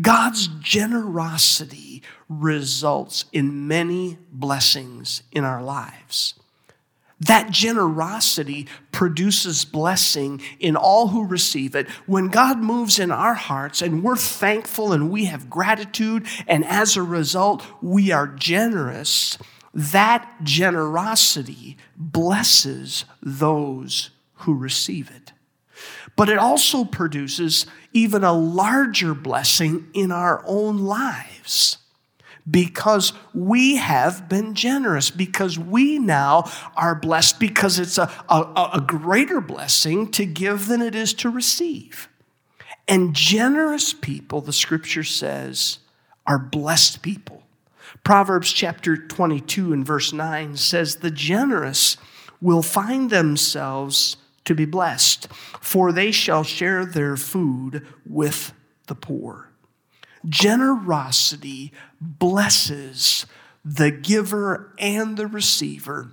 God's 0.02 0.48
generosity 0.60 2.02
results 2.28 3.24
in 3.32 3.66
many 3.66 4.18
blessings 4.30 5.22
in 5.32 5.44
our 5.44 5.62
lives. 5.62 6.34
That 7.26 7.50
generosity 7.50 8.66
produces 8.90 9.64
blessing 9.64 10.40
in 10.58 10.74
all 10.74 11.08
who 11.08 11.24
receive 11.24 11.76
it. 11.76 11.88
When 12.06 12.28
God 12.28 12.58
moves 12.58 12.98
in 12.98 13.12
our 13.12 13.34
hearts 13.34 13.80
and 13.80 14.02
we're 14.02 14.16
thankful 14.16 14.92
and 14.92 15.08
we 15.08 15.26
have 15.26 15.48
gratitude, 15.48 16.26
and 16.48 16.64
as 16.64 16.96
a 16.96 17.02
result, 17.02 17.62
we 17.80 18.10
are 18.10 18.26
generous, 18.26 19.38
that 19.72 20.28
generosity 20.42 21.76
blesses 21.96 23.04
those 23.22 24.10
who 24.34 24.54
receive 24.54 25.08
it. 25.10 25.32
But 26.16 26.28
it 26.28 26.38
also 26.38 26.84
produces 26.84 27.66
even 27.92 28.24
a 28.24 28.32
larger 28.32 29.14
blessing 29.14 29.88
in 29.94 30.10
our 30.10 30.42
own 30.44 30.78
lives 30.78 31.78
because 32.50 33.12
we 33.34 33.76
have 33.76 34.28
been 34.28 34.54
generous, 34.54 35.10
because 35.10 35.58
we 35.58 35.98
now 35.98 36.50
are 36.76 36.94
blessed, 36.94 37.38
because 37.38 37.78
it's 37.78 37.98
a, 37.98 38.10
a, 38.28 38.70
a, 38.74 38.84
greater 38.84 39.40
blessing 39.40 40.10
to 40.10 40.26
give 40.26 40.66
than 40.66 40.82
it 40.82 40.94
is 40.94 41.14
to 41.14 41.30
receive. 41.30 42.08
And 42.88 43.14
generous 43.14 43.92
people, 43.92 44.40
the 44.40 44.52
scripture 44.52 45.04
says, 45.04 45.78
are 46.26 46.38
blessed 46.38 47.02
people. 47.02 47.42
Proverbs 48.04 48.52
chapter 48.52 48.96
22 48.96 49.72
and 49.72 49.86
verse 49.86 50.12
9 50.12 50.56
says, 50.56 50.96
The 50.96 51.10
generous 51.10 51.96
will 52.40 52.62
find 52.62 53.10
themselves 53.10 54.16
to 54.44 54.54
be 54.54 54.64
blessed, 54.64 55.28
for 55.60 55.92
they 55.92 56.10
shall 56.10 56.42
share 56.42 56.84
their 56.84 57.16
food 57.16 57.86
with 58.04 58.52
the 58.88 58.96
poor. 58.96 59.51
Generosity 60.28 61.72
blesses 62.00 63.26
the 63.64 63.90
giver 63.90 64.74
and 64.78 65.16
the 65.16 65.26
receiver, 65.26 66.10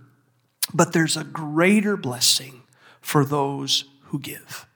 but 0.73 0.93
there's 0.93 1.17
a 1.17 1.23
greater 1.23 1.97
blessing 1.97 2.63
for 3.01 3.25
those 3.25 3.85
who 4.05 4.19
give. 4.19 4.67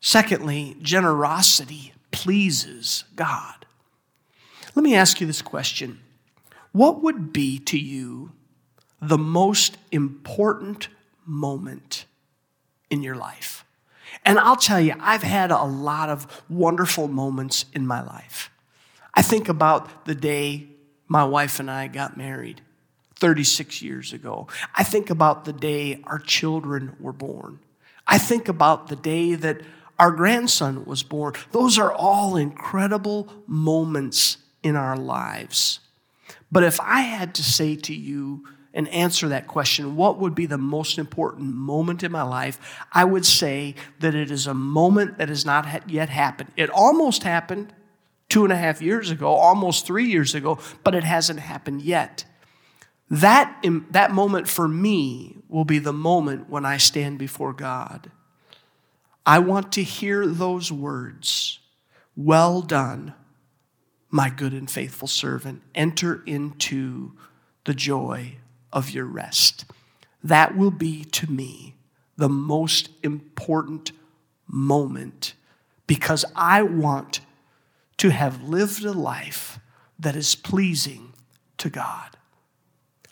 Secondly, 0.00 0.76
generosity 0.80 1.92
pleases 2.10 3.04
God. 3.14 3.66
Let 4.74 4.82
me 4.82 4.94
ask 4.94 5.20
you 5.20 5.26
this 5.26 5.42
question 5.42 6.00
What 6.72 7.02
would 7.02 7.32
be 7.32 7.58
to 7.60 7.78
you 7.78 8.32
the 9.00 9.18
most 9.18 9.76
important 9.90 10.88
moment 11.24 12.06
in 12.90 13.02
your 13.02 13.16
life? 13.16 13.65
And 14.26 14.40
I'll 14.40 14.56
tell 14.56 14.80
you, 14.80 14.94
I've 14.98 15.22
had 15.22 15.52
a 15.52 15.62
lot 15.62 16.10
of 16.10 16.42
wonderful 16.50 17.06
moments 17.06 17.64
in 17.72 17.86
my 17.86 18.02
life. 18.02 18.50
I 19.14 19.22
think 19.22 19.48
about 19.48 20.04
the 20.04 20.16
day 20.16 20.66
my 21.08 21.24
wife 21.24 21.60
and 21.60 21.70
I 21.70 21.86
got 21.86 22.16
married 22.16 22.60
36 23.14 23.80
years 23.80 24.12
ago. 24.12 24.48
I 24.74 24.82
think 24.82 25.10
about 25.10 25.44
the 25.44 25.52
day 25.52 26.02
our 26.04 26.18
children 26.18 26.96
were 26.98 27.12
born. 27.12 27.60
I 28.06 28.18
think 28.18 28.48
about 28.48 28.88
the 28.88 28.96
day 28.96 29.36
that 29.36 29.62
our 29.98 30.10
grandson 30.10 30.84
was 30.84 31.04
born. 31.04 31.34
Those 31.52 31.78
are 31.78 31.92
all 31.92 32.36
incredible 32.36 33.32
moments 33.46 34.38
in 34.62 34.74
our 34.74 34.96
lives. 34.96 35.78
But 36.50 36.64
if 36.64 36.80
I 36.80 37.00
had 37.02 37.32
to 37.36 37.44
say 37.44 37.76
to 37.76 37.94
you 37.94 38.44
and 38.74 38.88
answer 38.88 39.28
that 39.28 39.46
question, 39.46 39.96
what 39.96 40.18
would 40.18 40.34
be 40.34 40.46
the 40.46 40.58
most 40.58 40.98
important 40.98 41.54
moment 41.54 42.02
in 42.02 42.12
my 42.12 42.22
life? 42.22 42.58
I 42.92 43.04
would 43.04 43.24
say 43.24 43.74
that 44.00 44.14
it 44.14 44.30
is 44.30 44.46
a 44.46 44.54
moment 44.54 45.18
that 45.18 45.28
has 45.28 45.46
not 45.46 45.90
yet 45.90 46.08
happened. 46.08 46.52
It 46.56 46.68
almost 46.70 47.22
happened 47.22 47.72
two 48.28 48.44
and 48.44 48.52
a 48.52 48.56
half 48.56 48.82
years 48.82 49.10
ago, 49.10 49.28
almost 49.28 49.86
three 49.86 50.06
years 50.06 50.34
ago, 50.34 50.58
but 50.84 50.94
it 50.94 51.04
hasn't 51.04 51.40
happened 51.40 51.82
yet. 51.82 52.24
That, 53.08 53.64
that 53.90 54.10
moment 54.10 54.48
for 54.48 54.66
me 54.66 55.36
will 55.48 55.64
be 55.64 55.78
the 55.78 55.92
moment 55.92 56.50
when 56.50 56.64
I 56.64 56.76
stand 56.76 57.18
before 57.18 57.52
God. 57.52 58.10
I 59.24 59.38
want 59.38 59.72
to 59.72 59.82
hear 59.82 60.26
those 60.26 60.70
words 60.70 61.60
Well 62.14 62.62
done, 62.62 63.14
my 64.10 64.30
good 64.30 64.52
and 64.52 64.70
faithful 64.70 65.08
servant. 65.08 65.62
Enter 65.74 66.22
into 66.24 67.12
the 67.64 67.74
joy 67.74 68.38
of 68.76 68.90
your 68.90 69.06
rest. 69.06 69.64
That 70.22 70.54
will 70.54 70.70
be 70.70 71.02
to 71.04 71.30
me 71.30 71.74
the 72.16 72.28
most 72.28 72.90
important 73.02 73.90
moment 74.46 75.32
because 75.86 76.26
I 76.36 76.62
want 76.62 77.20
to 77.96 78.10
have 78.10 78.44
lived 78.44 78.84
a 78.84 78.92
life 78.92 79.58
that 79.98 80.14
is 80.14 80.34
pleasing 80.34 81.14
to 81.56 81.70
God. 81.70 82.16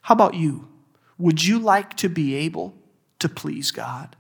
How 0.03 0.13
about 0.13 0.35
you? 0.35 0.69
Would 1.17 1.45
you 1.45 1.59
like 1.59 1.97
to 1.97 2.11
be 2.11 2.35
able 2.35 2.75
to 3.21 3.29
please 3.29 3.71
God? 3.71 4.17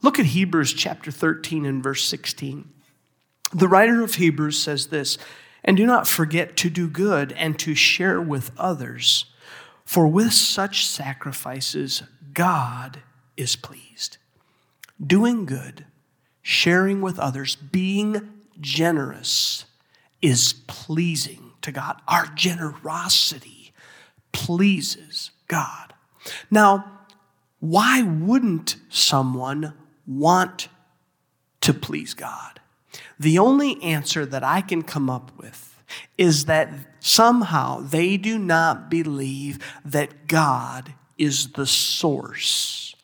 Look 0.00 0.18
at 0.18 0.26
Hebrews 0.26 0.72
chapter 0.72 1.10
13 1.10 1.66
and 1.66 1.82
verse 1.82 2.04
16. 2.04 2.70
The 3.52 3.68
writer 3.68 4.02
of 4.02 4.14
Hebrews 4.14 4.58
says 4.58 4.86
this 4.86 5.18
And 5.62 5.76
do 5.76 5.84
not 5.84 6.08
forget 6.08 6.56
to 6.58 6.70
do 6.70 6.88
good 6.88 7.32
and 7.32 7.58
to 7.58 7.74
share 7.74 8.20
with 8.20 8.50
others, 8.56 9.26
for 9.84 10.06
with 10.06 10.32
such 10.32 10.86
sacrifices, 10.86 12.02
God 12.32 13.02
is 13.36 13.56
pleased. 13.56 14.18
Doing 15.04 15.44
good, 15.44 15.86
sharing 16.42 17.00
with 17.00 17.18
others, 17.18 17.56
being 17.56 18.30
generous 18.60 19.64
is 20.22 20.54
pleasing 20.66 21.52
to 21.62 21.72
God. 21.72 22.00
Our 22.08 22.26
generosity 22.34 23.72
pleases 24.32 25.30
God. 25.48 25.92
Now, 26.50 26.90
why 27.60 28.02
wouldn't 28.02 28.76
someone 28.88 29.74
want 30.06 30.68
to 31.62 31.72
please 31.74 32.14
God? 32.14 32.60
The 33.18 33.38
only 33.38 33.82
answer 33.82 34.26
that 34.26 34.44
I 34.44 34.60
can 34.60 34.82
come 34.82 35.08
up 35.08 35.30
with 35.38 35.73
is 36.16 36.46
that 36.46 36.72
somehow 37.00 37.80
they 37.80 38.16
do 38.16 38.38
not 38.38 38.90
believe 38.90 39.58
that 39.84 40.26
God 40.26 40.94
is 41.18 41.52
the 41.52 41.66
source 41.66 42.94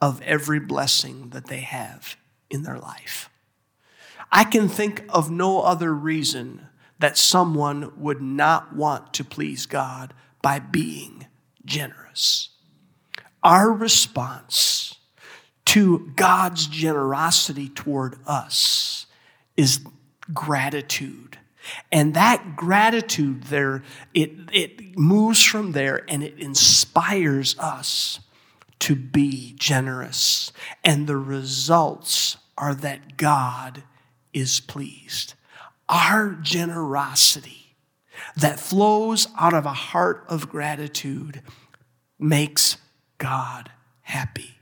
of 0.00 0.20
every 0.22 0.60
blessing 0.60 1.30
that 1.30 1.46
they 1.46 1.60
have 1.60 2.16
in 2.50 2.62
their 2.62 2.78
life. 2.78 3.30
I 4.30 4.44
can 4.44 4.68
think 4.68 5.04
of 5.08 5.30
no 5.30 5.60
other 5.60 5.94
reason 5.94 6.66
that 6.98 7.18
someone 7.18 7.92
would 8.00 8.22
not 8.22 8.74
want 8.74 9.12
to 9.14 9.24
please 9.24 9.66
God 9.66 10.14
by 10.40 10.58
being 10.58 11.26
generous. 11.64 12.50
Our 13.42 13.72
response 13.72 14.94
to 15.66 16.12
God's 16.16 16.66
generosity 16.66 17.68
toward 17.68 18.16
us 18.26 19.06
is 19.56 19.80
gratitude. 20.32 21.38
And 21.90 22.14
that 22.14 22.56
gratitude 22.56 23.44
there, 23.44 23.82
it, 24.14 24.32
it 24.52 24.98
moves 24.98 25.42
from 25.42 25.72
there 25.72 26.04
and 26.08 26.22
it 26.22 26.38
inspires 26.38 27.58
us 27.58 28.20
to 28.80 28.96
be 28.96 29.54
generous. 29.56 30.52
And 30.84 31.06
the 31.06 31.16
results 31.16 32.36
are 32.58 32.74
that 32.74 33.16
God 33.16 33.84
is 34.32 34.60
pleased. 34.60 35.34
Our 35.88 36.30
generosity 36.30 37.76
that 38.36 38.58
flows 38.58 39.28
out 39.38 39.54
of 39.54 39.66
a 39.66 39.72
heart 39.72 40.24
of 40.28 40.48
gratitude 40.48 41.42
makes 42.18 42.76
God 43.18 43.70
happy. 44.02 44.56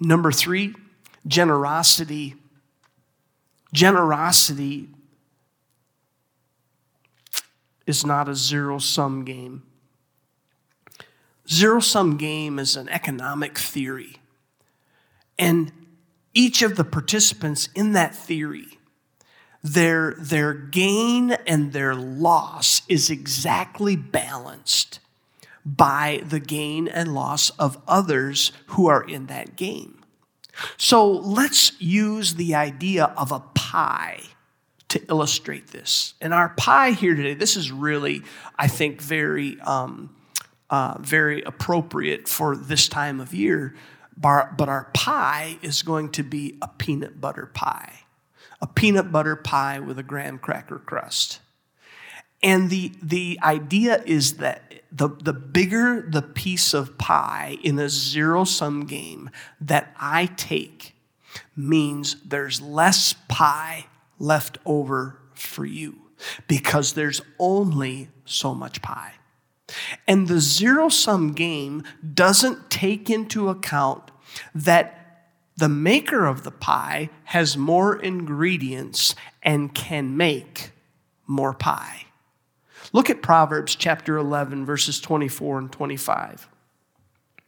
Number 0.00 0.32
three, 0.32 0.74
generosity. 1.26 2.34
Generosity 3.72 4.88
is 7.86 8.04
not 8.04 8.28
a 8.28 8.34
zero 8.34 8.78
sum 8.78 9.24
game. 9.24 9.62
Zero 11.48 11.80
sum 11.80 12.16
game 12.16 12.58
is 12.58 12.76
an 12.76 12.88
economic 12.88 13.58
theory. 13.58 14.16
And 15.38 15.72
each 16.32 16.62
of 16.62 16.76
the 16.76 16.84
participants 16.84 17.68
in 17.74 17.92
that 17.92 18.14
theory, 18.14 18.78
their, 19.62 20.14
their 20.18 20.54
gain 20.54 21.32
and 21.46 21.72
their 21.72 21.94
loss 21.94 22.82
is 22.88 23.10
exactly 23.10 23.96
balanced 23.96 25.00
by 25.64 26.22
the 26.26 26.40
gain 26.40 26.88
and 26.88 27.14
loss 27.14 27.50
of 27.50 27.80
others 27.88 28.52
who 28.68 28.86
are 28.86 29.02
in 29.02 29.26
that 29.26 29.56
game. 29.56 30.04
So 30.76 31.10
let's 31.10 31.80
use 31.80 32.34
the 32.34 32.54
idea 32.54 33.06
of 33.16 33.32
a 33.32 33.40
pie 33.40 34.20
to 34.94 35.04
illustrate 35.08 35.68
this. 35.68 36.14
And 36.20 36.34
our 36.34 36.48
pie 36.50 36.90
here 36.90 37.14
today, 37.14 37.34
this 37.34 37.56
is 37.56 37.70
really, 37.70 38.22
I 38.58 38.66
think, 38.66 39.00
very, 39.00 39.60
um, 39.60 40.16
uh, 40.70 40.96
very 40.98 41.42
appropriate 41.42 42.26
for 42.26 42.56
this 42.56 42.88
time 42.88 43.20
of 43.20 43.32
year 43.32 43.74
but 44.16 44.68
our 44.68 44.90
pie 44.94 45.58
is 45.62 45.82
going 45.82 46.10
to 46.10 46.22
be 46.22 46.56
a 46.62 46.68
peanut 46.68 47.20
butter 47.20 47.46
pie, 47.46 48.00
a 48.60 48.66
peanut 48.66 49.10
butter 49.10 49.36
pie 49.36 49.80
with 49.80 49.98
a 49.98 50.02
graham 50.02 50.38
cracker 50.38 50.78
crust. 50.78 51.40
And 52.42 52.70
the, 52.70 52.92
the 53.02 53.38
idea 53.42 54.02
is 54.04 54.34
that 54.34 54.62
the, 54.92 55.08
the 55.08 55.32
bigger 55.32 56.06
the 56.08 56.22
piece 56.22 56.74
of 56.74 56.98
pie 56.98 57.56
in 57.62 57.78
a 57.78 57.88
zero 57.88 58.44
sum 58.44 58.84
game 58.84 59.30
that 59.60 59.94
I 59.98 60.26
take 60.26 60.94
means 61.56 62.16
there's 62.24 62.60
less 62.60 63.14
pie 63.28 63.86
left 64.18 64.58
over 64.64 65.20
for 65.34 65.64
you 65.64 65.96
because 66.46 66.92
there's 66.92 67.20
only 67.38 68.08
so 68.24 68.54
much 68.54 68.82
pie. 68.82 69.14
And 70.06 70.28
the 70.28 70.40
zero 70.40 70.88
sum 70.88 71.32
game 71.32 71.84
doesn't 72.14 72.70
take 72.70 73.10
into 73.10 73.48
account 73.48 74.10
that 74.54 75.04
the 75.56 75.68
maker 75.68 76.26
of 76.26 76.42
the 76.42 76.50
pie 76.50 77.10
has 77.24 77.56
more 77.56 77.96
ingredients 77.96 79.14
and 79.42 79.74
can 79.74 80.16
make 80.16 80.72
more 81.26 81.54
pie. 81.54 82.06
Look 82.92 83.08
at 83.08 83.22
Proverbs 83.22 83.74
chapter 83.74 84.16
11, 84.16 84.66
verses 84.66 85.00
24 85.00 85.58
and 85.58 85.72
25. 85.72 86.48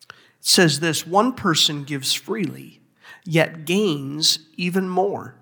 It 0.09 0.14
says 0.40 0.81
this 0.81 1.07
one 1.07 1.35
person 1.35 1.85
gives 1.85 2.12
freely, 2.12 2.81
yet 3.24 3.64
gains 3.64 4.38
even 4.57 4.88
more. 4.88 5.35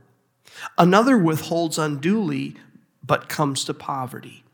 Another 0.79 1.19
withholds 1.19 1.79
unduly, 1.79 2.57
but 3.03 3.29
comes 3.29 3.65
to 3.65 3.75
poverty. 3.75 4.45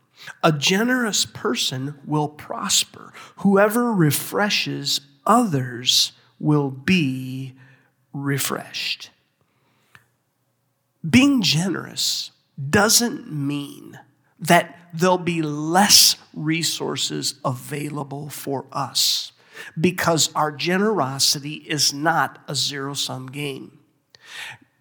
A 0.43 0.51
generous 0.51 1.25
person 1.25 1.95
will 2.05 2.27
prosper. 2.27 3.11
Whoever 3.37 3.91
refreshes 3.91 5.01
others 5.25 6.11
will 6.39 6.69
be 6.69 7.53
refreshed. 8.13 9.09
Being 11.07 11.41
generous 11.41 12.31
doesn't 12.69 13.31
mean 13.31 13.99
that 14.39 14.77
there'll 14.93 15.17
be 15.17 15.41
less 15.41 16.15
resources 16.33 17.35
available 17.43 18.29
for 18.29 18.65
us 18.71 19.31
because 19.79 20.33
our 20.35 20.51
generosity 20.51 21.55
is 21.67 21.93
not 21.93 22.39
a 22.47 22.55
zero 22.55 22.93
sum 22.93 23.27
game. 23.27 23.79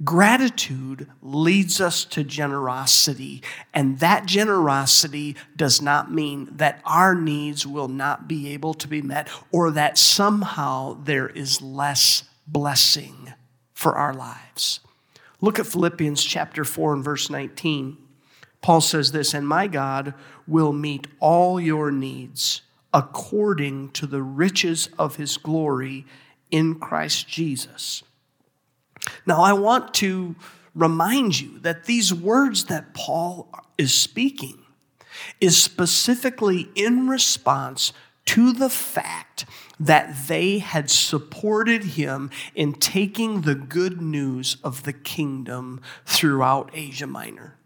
Gratitude 0.02 1.08
leads 1.20 1.78
us 1.78 2.06
to 2.06 2.24
generosity, 2.24 3.42
and 3.74 3.98
that 3.98 4.24
generosity 4.24 5.36
does 5.56 5.82
not 5.82 6.10
mean 6.10 6.48
that 6.52 6.80
our 6.86 7.14
needs 7.14 7.66
will 7.66 7.88
not 7.88 8.26
be 8.26 8.48
able 8.48 8.72
to 8.74 8.88
be 8.88 9.02
met 9.02 9.28
or 9.52 9.70
that 9.70 9.98
somehow 9.98 10.96
there 11.04 11.28
is 11.28 11.60
less 11.60 12.22
blessing 12.46 13.34
for 13.74 13.94
our 13.94 14.14
lives. 14.14 14.80
Look 15.42 15.58
at 15.58 15.66
Philippians 15.66 16.24
chapter 16.24 16.64
4 16.64 16.94
and 16.94 17.04
verse 17.04 17.28
19. 17.28 17.98
Paul 18.62 18.80
says 18.80 19.12
this, 19.12 19.34
and 19.34 19.46
my 19.46 19.66
God 19.66 20.14
will 20.46 20.72
meet 20.72 21.06
all 21.18 21.60
your 21.60 21.90
needs 21.90 22.62
according 22.92 23.90
to 23.90 24.06
the 24.06 24.22
riches 24.22 24.88
of 24.98 25.16
his 25.16 25.36
glory 25.36 26.06
in 26.50 26.78
Christ 26.78 27.28
Jesus. 27.28 28.02
Now, 29.26 29.42
I 29.42 29.52
want 29.52 29.94
to 29.94 30.34
remind 30.74 31.40
you 31.40 31.58
that 31.60 31.84
these 31.84 32.12
words 32.12 32.64
that 32.64 32.94
Paul 32.94 33.52
is 33.76 33.92
speaking 33.92 34.58
is 35.40 35.62
specifically 35.62 36.68
in 36.74 37.08
response 37.08 37.92
to 38.26 38.52
the 38.52 38.70
fact 38.70 39.44
that 39.78 40.28
they 40.28 40.58
had 40.58 40.90
supported 40.90 41.82
him 41.82 42.30
in 42.54 42.74
taking 42.74 43.40
the 43.40 43.54
good 43.54 44.00
news 44.00 44.56
of 44.62 44.84
the 44.84 44.92
kingdom 44.92 45.80
throughout 46.04 46.70
Asia 46.72 47.06
Minor. 47.06 47.56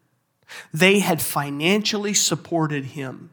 They 0.72 1.00
had 1.00 1.20
financially 1.20 2.14
supported 2.14 2.84
him. 2.86 3.30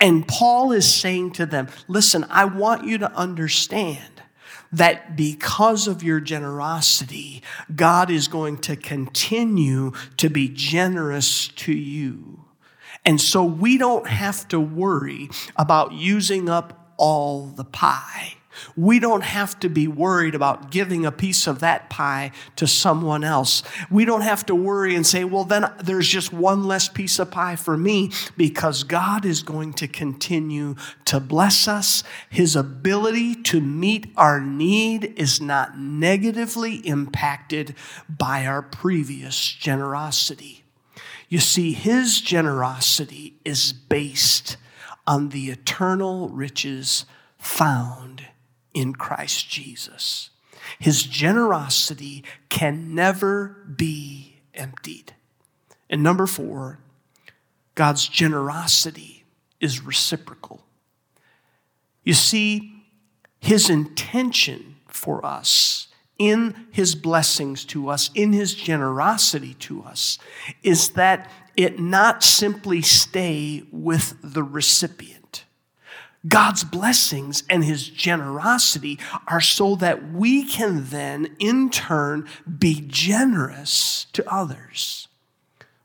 And 0.00 0.26
Paul 0.26 0.72
is 0.72 0.92
saying 0.92 1.32
to 1.32 1.46
them, 1.46 1.68
listen, 1.88 2.26
I 2.28 2.46
want 2.46 2.86
you 2.86 2.98
to 2.98 3.12
understand 3.12 4.22
that 4.72 5.16
because 5.16 5.88
of 5.88 6.02
your 6.02 6.20
generosity, 6.20 7.42
God 7.74 8.10
is 8.10 8.28
going 8.28 8.58
to 8.58 8.76
continue 8.76 9.92
to 10.16 10.28
be 10.28 10.48
generous 10.48 11.48
to 11.48 11.72
you. 11.72 12.44
And 13.04 13.20
so 13.20 13.44
we 13.44 13.78
don't 13.78 14.08
have 14.08 14.48
to 14.48 14.58
worry 14.58 15.28
about 15.56 15.92
using 15.92 16.48
up 16.48 16.92
all 16.96 17.46
the 17.46 17.64
pie. 17.64 18.34
We 18.76 18.98
don't 18.98 19.24
have 19.24 19.58
to 19.60 19.68
be 19.68 19.88
worried 19.88 20.34
about 20.34 20.70
giving 20.70 21.04
a 21.04 21.12
piece 21.12 21.46
of 21.46 21.60
that 21.60 21.90
pie 21.90 22.32
to 22.56 22.66
someone 22.66 23.24
else. 23.24 23.62
We 23.90 24.04
don't 24.04 24.22
have 24.22 24.46
to 24.46 24.54
worry 24.54 24.94
and 24.94 25.06
say, 25.06 25.24
well, 25.24 25.44
then 25.44 25.70
there's 25.82 26.08
just 26.08 26.32
one 26.32 26.64
less 26.64 26.88
piece 26.88 27.18
of 27.18 27.30
pie 27.30 27.56
for 27.56 27.76
me 27.76 28.12
because 28.36 28.82
God 28.82 29.24
is 29.24 29.42
going 29.42 29.72
to 29.74 29.88
continue 29.88 30.74
to 31.06 31.20
bless 31.20 31.68
us. 31.68 32.02
His 32.30 32.56
ability 32.56 33.34
to 33.44 33.60
meet 33.60 34.12
our 34.16 34.40
need 34.40 35.14
is 35.16 35.40
not 35.40 35.78
negatively 35.78 36.76
impacted 36.86 37.74
by 38.08 38.46
our 38.46 38.62
previous 38.62 39.38
generosity. 39.52 40.64
You 41.28 41.40
see, 41.40 41.72
His 41.72 42.20
generosity 42.20 43.34
is 43.44 43.72
based 43.72 44.56
on 45.06 45.30
the 45.30 45.50
eternal 45.50 46.28
riches 46.28 47.04
found 47.38 48.26
in 48.76 48.92
Christ 48.92 49.48
Jesus. 49.48 50.28
His 50.78 51.02
generosity 51.02 52.22
can 52.50 52.94
never 52.94 53.56
be 53.74 54.36
emptied. 54.52 55.14
And 55.88 56.02
number 56.02 56.26
four, 56.26 56.78
God's 57.74 58.06
generosity 58.06 59.24
is 59.60 59.82
reciprocal. 59.82 60.60
You 62.04 62.12
see, 62.12 62.84
his 63.40 63.70
intention 63.70 64.76
for 64.88 65.24
us 65.24 65.88
in 66.18 66.66
his 66.70 66.94
blessings 66.94 67.64
to 67.66 67.88
us, 67.88 68.10
in 68.14 68.34
his 68.34 68.54
generosity 68.54 69.54
to 69.54 69.84
us, 69.84 70.18
is 70.62 70.90
that 70.90 71.30
it 71.56 71.80
not 71.80 72.22
simply 72.22 72.82
stay 72.82 73.62
with 73.72 74.16
the 74.22 74.42
recipient 74.42 75.15
God's 76.26 76.64
blessings 76.64 77.44
and 77.50 77.64
his 77.64 77.88
generosity 77.88 78.98
are 79.26 79.40
so 79.40 79.76
that 79.76 80.12
we 80.12 80.44
can 80.44 80.86
then, 80.86 81.36
in 81.38 81.70
turn, 81.70 82.26
be 82.58 82.82
generous 82.86 84.06
to 84.12 84.28
others. 84.32 85.08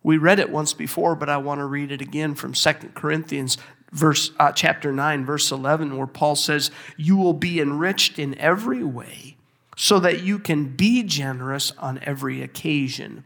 We 0.04 0.18
read 0.18 0.40
it 0.40 0.50
once 0.50 0.74
before, 0.74 1.16
but 1.16 1.30
I 1.30 1.38
want 1.38 1.60
to 1.60 1.66
read 1.66 1.92
it 1.92 2.02
again 2.02 2.34
from 2.36 2.54
2 2.54 2.74
Corinthians 2.96 3.58
verse 3.92 4.32
uh, 4.40 4.52
chapter 4.54 4.92
9 4.92 5.26
verse 5.26 5.52
11 5.52 5.98
where 5.98 6.08
Paul 6.08 6.36
says, 6.36 6.72
"You 6.98 7.18
will 7.18 7.34
be 7.34 7.60
enriched 7.60 8.18
in 8.18 8.38
every 8.38 8.84
way 8.84 9.38
so 9.76 10.00
that 10.00 10.24
you 10.24 10.40
can 10.40 10.76
be 10.76 11.04
generous 11.04 11.72
on 11.78 12.00
every 12.04 12.42
occasion, 12.42 13.24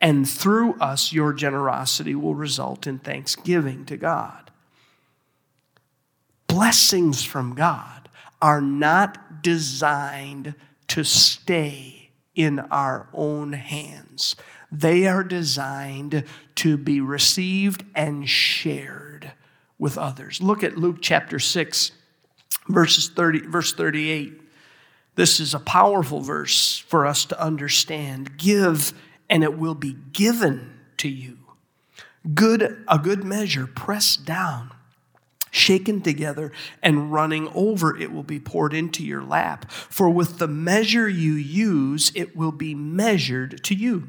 and 0.00 0.28
through 0.28 0.74
us 0.74 1.12
your 1.12 1.32
generosity 1.32 2.14
will 2.14 2.34
result 2.34 2.86
in 2.86 2.98
thanksgiving 2.98 3.84
to 3.84 3.96
God." 3.96 4.45
Blessings 6.56 7.22
from 7.22 7.54
God 7.54 8.08
are 8.40 8.62
not 8.62 9.42
designed 9.42 10.54
to 10.88 11.04
stay 11.04 12.08
in 12.34 12.58
our 12.58 13.10
own 13.12 13.52
hands. 13.52 14.36
They 14.72 15.06
are 15.06 15.22
designed 15.22 16.24
to 16.54 16.78
be 16.78 16.98
received 17.02 17.84
and 17.94 18.26
shared 18.26 19.32
with 19.78 19.98
others. 19.98 20.40
Look 20.40 20.64
at 20.64 20.78
Luke 20.78 21.00
chapter 21.02 21.38
6, 21.38 21.92
verses 22.70 23.10
30, 23.10 23.40
verse 23.48 23.74
38. 23.74 24.40
This 25.14 25.40
is 25.40 25.52
a 25.52 25.60
powerful 25.60 26.22
verse 26.22 26.78
for 26.78 27.04
us 27.04 27.26
to 27.26 27.38
understand. 27.38 28.38
Give, 28.38 28.94
and 29.28 29.44
it 29.44 29.58
will 29.58 29.74
be 29.74 29.94
given 30.10 30.72
to 30.96 31.08
you. 31.10 31.36
Good, 32.34 32.82
a 32.88 32.98
good 32.98 33.24
measure, 33.24 33.66
pressed 33.66 34.24
down 34.24 34.72
shaken 35.56 36.00
together 36.00 36.52
and 36.82 37.12
running 37.12 37.48
over, 37.54 37.96
it 37.96 38.12
will 38.12 38.22
be 38.22 38.38
poured 38.38 38.74
into 38.74 39.04
your 39.04 39.22
lap. 39.22 39.70
For 39.70 40.08
with 40.08 40.38
the 40.38 40.48
measure 40.48 41.08
you 41.08 41.32
use, 41.34 42.12
it 42.14 42.36
will 42.36 42.52
be 42.52 42.74
measured 42.74 43.62
to 43.64 43.74
you. 43.74 44.08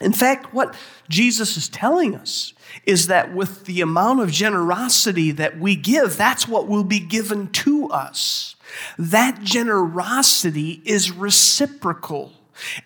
In 0.00 0.12
fact, 0.12 0.54
what 0.54 0.74
Jesus 1.10 1.56
is 1.58 1.68
telling 1.68 2.14
us 2.14 2.54
is 2.86 3.08
that 3.08 3.34
with 3.34 3.66
the 3.66 3.82
amount 3.82 4.20
of 4.20 4.30
generosity 4.30 5.30
that 5.32 5.58
we 5.58 5.76
give, 5.76 6.16
that's 6.16 6.48
what 6.48 6.66
will 6.66 6.84
be 6.84 7.00
given 7.00 7.48
to 7.48 7.90
us. 7.90 8.56
That 8.98 9.42
generosity 9.42 10.80
is 10.86 11.12
reciprocal. 11.12 12.32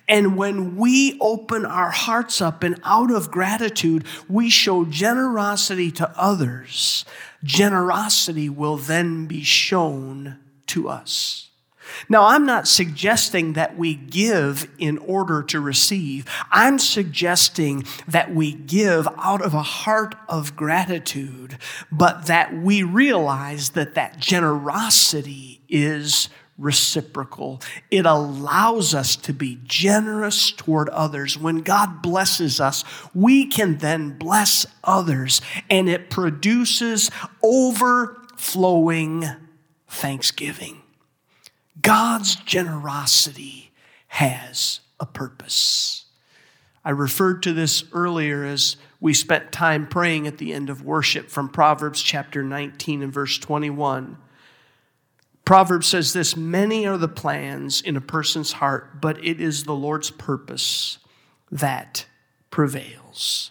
And 0.08 0.36
when 0.36 0.76
we 0.76 1.18
open 1.20 1.64
our 1.64 1.90
hearts 1.90 2.40
up 2.40 2.62
and 2.62 2.80
out 2.84 3.10
of 3.10 3.30
gratitude, 3.30 4.04
we 4.28 4.50
show 4.50 4.84
generosity 4.84 5.90
to 5.92 6.10
others, 6.16 7.04
generosity 7.42 8.48
will 8.48 8.76
then 8.76 9.26
be 9.26 9.42
shown 9.42 10.38
to 10.68 10.88
us. 10.88 11.50
Now, 12.08 12.26
I'm 12.26 12.46
not 12.46 12.66
suggesting 12.66 13.52
that 13.54 13.76
we 13.76 13.94
give 13.94 14.68
in 14.78 14.98
order 14.98 15.42
to 15.44 15.60
receive. 15.60 16.26
I'm 16.50 16.78
suggesting 16.78 17.84
that 18.08 18.34
we 18.34 18.52
give 18.52 19.06
out 19.18 19.42
of 19.42 19.54
a 19.54 19.62
heart 19.62 20.14
of 20.28 20.56
gratitude, 20.56 21.58
but 21.92 22.26
that 22.26 22.54
we 22.54 22.82
realize 22.82 23.70
that 23.70 23.94
that 23.94 24.18
generosity 24.18 25.60
is 25.68 26.28
reciprocal. 26.58 27.60
It 27.90 28.06
allows 28.06 28.94
us 28.94 29.16
to 29.16 29.32
be 29.32 29.58
generous 29.64 30.52
toward 30.52 30.88
others. 30.90 31.36
When 31.36 31.58
God 31.58 32.02
blesses 32.02 32.60
us, 32.60 32.84
we 33.14 33.46
can 33.46 33.78
then 33.78 34.16
bless 34.18 34.66
others, 34.84 35.40
and 35.68 35.88
it 35.88 36.10
produces 36.10 37.10
overflowing 37.42 39.24
thanksgiving. 39.88 40.82
God's 41.80 42.36
generosity 42.36 43.72
has 44.08 44.80
a 45.00 45.06
purpose. 45.06 46.04
I 46.84 46.90
referred 46.90 47.42
to 47.44 47.52
this 47.52 47.84
earlier 47.92 48.44
as 48.44 48.76
we 49.00 49.12
spent 49.12 49.52
time 49.52 49.86
praying 49.86 50.26
at 50.26 50.38
the 50.38 50.52
end 50.52 50.70
of 50.70 50.84
worship 50.84 51.30
from 51.30 51.48
Proverbs 51.48 52.00
chapter 52.00 52.42
19 52.42 53.02
and 53.02 53.12
verse 53.12 53.38
21. 53.38 54.18
Proverbs 55.44 55.86
says 55.86 56.12
this 56.12 56.36
Many 56.36 56.86
are 56.86 56.96
the 56.96 57.08
plans 57.08 57.80
in 57.80 57.96
a 57.96 58.00
person's 58.00 58.52
heart, 58.52 59.00
but 59.00 59.22
it 59.24 59.40
is 59.40 59.64
the 59.64 59.74
Lord's 59.74 60.10
purpose 60.10 60.98
that 61.50 62.06
prevails. 62.50 63.50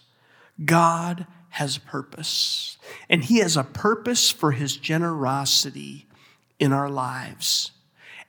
God 0.64 1.26
has 1.50 1.78
purpose, 1.78 2.78
and 3.08 3.24
He 3.24 3.38
has 3.38 3.56
a 3.56 3.64
purpose 3.64 4.30
for 4.30 4.52
His 4.52 4.76
generosity 4.76 6.06
in 6.58 6.72
our 6.72 6.90
lives. 6.90 7.70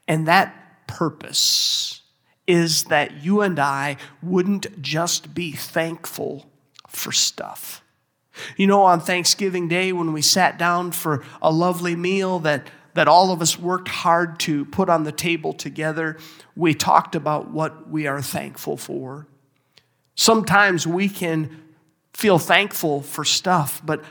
And 0.08 0.28
that 0.28 0.88
purpose 0.88 2.02
is 2.48 2.86
that 2.86 3.24
you 3.24 3.42
and 3.42 3.60
I 3.60 3.98
wouldn't 4.22 4.82
just 4.82 5.34
be 5.34 5.52
thankful 5.52 6.46
for 6.88 7.12
stuff. 7.12 7.84
You 8.58 8.68
know, 8.68 8.84
on 8.84 9.00
Thanksgiving 9.00 9.68
Day, 9.68 9.92
when 9.92 10.14
we 10.14 10.22
sat 10.22 10.60
down 10.60 10.92
for 10.92 11.24
a 11.42 11.52
lovely 11.52 11.96
meal 11.96 12.40
that 12.40 12.68
that 12.96 13.08
all 13.10 13.32
of 13.32 13.42
us 13.42 13.60
worked 13.60 13.90
hard 13.90 14.40
to 14.40 14.66
put 14.66 14.90
on 14.90 15.04
the 15.04 15.12
table 15.12 15.54
together, 15.54 16.18
we 16.56 16.74
talked 16.74 17.14
about 17.14 17.52
what 17.52 17.90
we 17.90 18.08
are 18.08 18.22
thankful 18.22 18.78
for. 18.78 19.28
Sometimes 20.16 20.88
we 20.88 21.10
can 21.10 21.62
feel 22.14 22.40
thankful 22.40 23.02
for 23.02 23.26
stuff, 23.26 23.82
but 23.86 24.04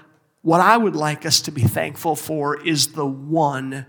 what 0.43 0.61
I 0.61 0.77
would 0.77 0.95
like 0.95 1.25
us 1.25 1.41
to 1.43 1.51
be 1.51 1.63
thankful 1.63 2.15
for 2.15 2.61
is 2.61 2.89
the 2.89 3.07
one 3.07 3.87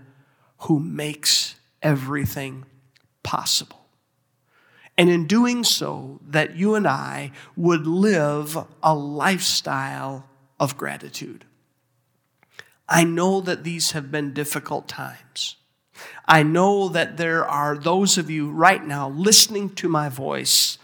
who 0.60 0.80
makes 0.80 1.56
everything 1.82 2.64
possible. 3.22 3.84
And 4.96 5.10
in 5.10 5.26
doing 5.26 5.62
so, 5.62 6.20
that 6.26 6.56
you 6.56 6.74
and 6.74 6.86
I 6.86 7.32
would 7.54 7.86
live 7.86 8.56
a 8.82 8.94
lifestyle 8.94 10.26
of 10.58 10.78
gratitude. 10.78 11.44
I 12.88 13.04
know 13.04 13.40
that 13.40 13.64
these 13.64 13.92
have 13.92 14.10
been 14.10 14.32
difficult 14.32 14.88
times. 14.88 15.56
I 16.26 16.42
know 16.42 16.88
that 16.88 17.16
there 17.16 17.46
are 17.46 17.76
those 17.76 18.18
of 18.18 18.30
you 18.30 18.50
right 18.50 18.84
now 18.84 19.08
listening 19.08 19.70
to 19.76 19.88
my 19.88 20.08
voice, 20.08 20.78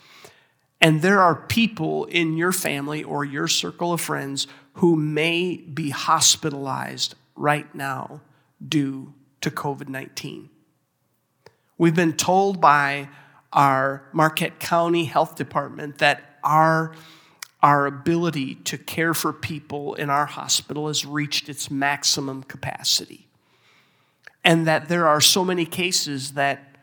and 0.80 1.02
there 1.02 1.20
are 1.20 1.34
people 1.34 2.06
in 2.06 2.36
your 2.36 2.52
family 2.52 3.04
or 3.04 3.24
your 3.24 3.48
circle 3.48 3.92
of 3.92 4.00
friends 4.00 4.46
who 4.74 4.96
may 4.96 5.56
be 5.56 5.90
hospitalized 5.90 7.14
right 7.36 7.72
now 7.74 8.20
due 8.66 9.12
to 9.40 9.50
COVID 9.50 9.88
19. 9.88 10.48
We've 11.78 11.94
been 11.94 12.14
told 12.14 12.60
by 12.60 13.08
our 13.52 14.08
Marquette 14.12 14.58
County 14.60 15.04
Health 15.04 15.36
Department 15.36 15.98
that 15.98 16.38
our, 16.42 16.94
our 17.62 17.86
ability 17.86 18.56
to 18.56 18.76
care 18.76 19.14
for 19.14 19.32
people 19.32 19.94
in 19.94 20.10
our 20.10 20.26
hospital 20.26 20.88
has 20.88 21.06
reached 21.06 21.48
its 21.48 21.70
maximum 21.70 22.42
capacity. 22.42 23.28
And 24.44 24.66
that 24.66 24.88
there 24.88 25.06
are 25.06 25.20
so 25.20 25.44
many 25.44 25.64
cases 25.64 26.32
that 26.32 26.76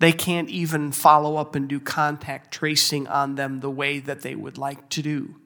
they 0.00 0.12
can't 0.12 0.48
even 0.48 0.90
follow 0.90 1.36
up 1.36 1.54
and 1.54 1.68
do 1.68 1.78
contact 1.78 2.52
tracing 2.52 3.06
on 3.06 3.36
them 3.36 3.60
the 3.60 3.70
way 3.70 4.00
that 4.00 4.22
they 4.22 4.34
would 4.34 4.58
like 4.58 4.88
to 4.90 5.02
do. 5.02 5.36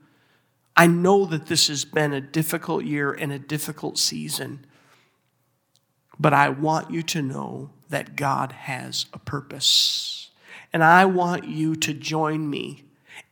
I 0.77 0.87
know 0.87 1.27
that 1.27 1.47
this 1.47 1.69
has 1.69 1.85
been 1.85 2.13
a 2.13 2.21
difficult 2.21 2.85
year 2.85 3.13
and 3.13 3.33
a 3.33 3.39
difficult 3.39 3.99
season, 3.99 4.65
but 6.19 6.33
I 6.33 6.49
want 6.49 6.91
you 6.91 7.03
to 7.03 7.21
know 7.21 7.71
that 7.91 8.17
God 8.17 8.53
has 8.53 9.07
a 9.13 9.19
purpose. 9.19 10.31
And 10.73 10.83
I 10.83 11.05
want 11.05 11.45
you 11.47 11.77
to 11.77 11.93
join 11.93 12.49
me 12.49 12.85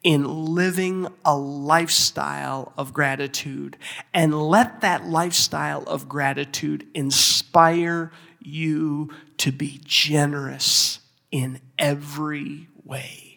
in 0.03 0.55
living 0.55 1.07
a 1.24 1.37
lifestyle 1.37 2.72
of 2.76 2.93
gratitude 2.93 3.76
and 4.12 4.35
let 4.35 4.80
that 4.80 5.07
lifestyle 5.07 5.83
of 5.85 6.09
gratitude 6.09 6.87
inspire 6.95 8.11
you 8.41 9.11
to 9.39 9.53
be 9.53 9.80
generous 9.85 11.01
in 11.30 11.61
every 11.78 12.68
way. 12.85 13.33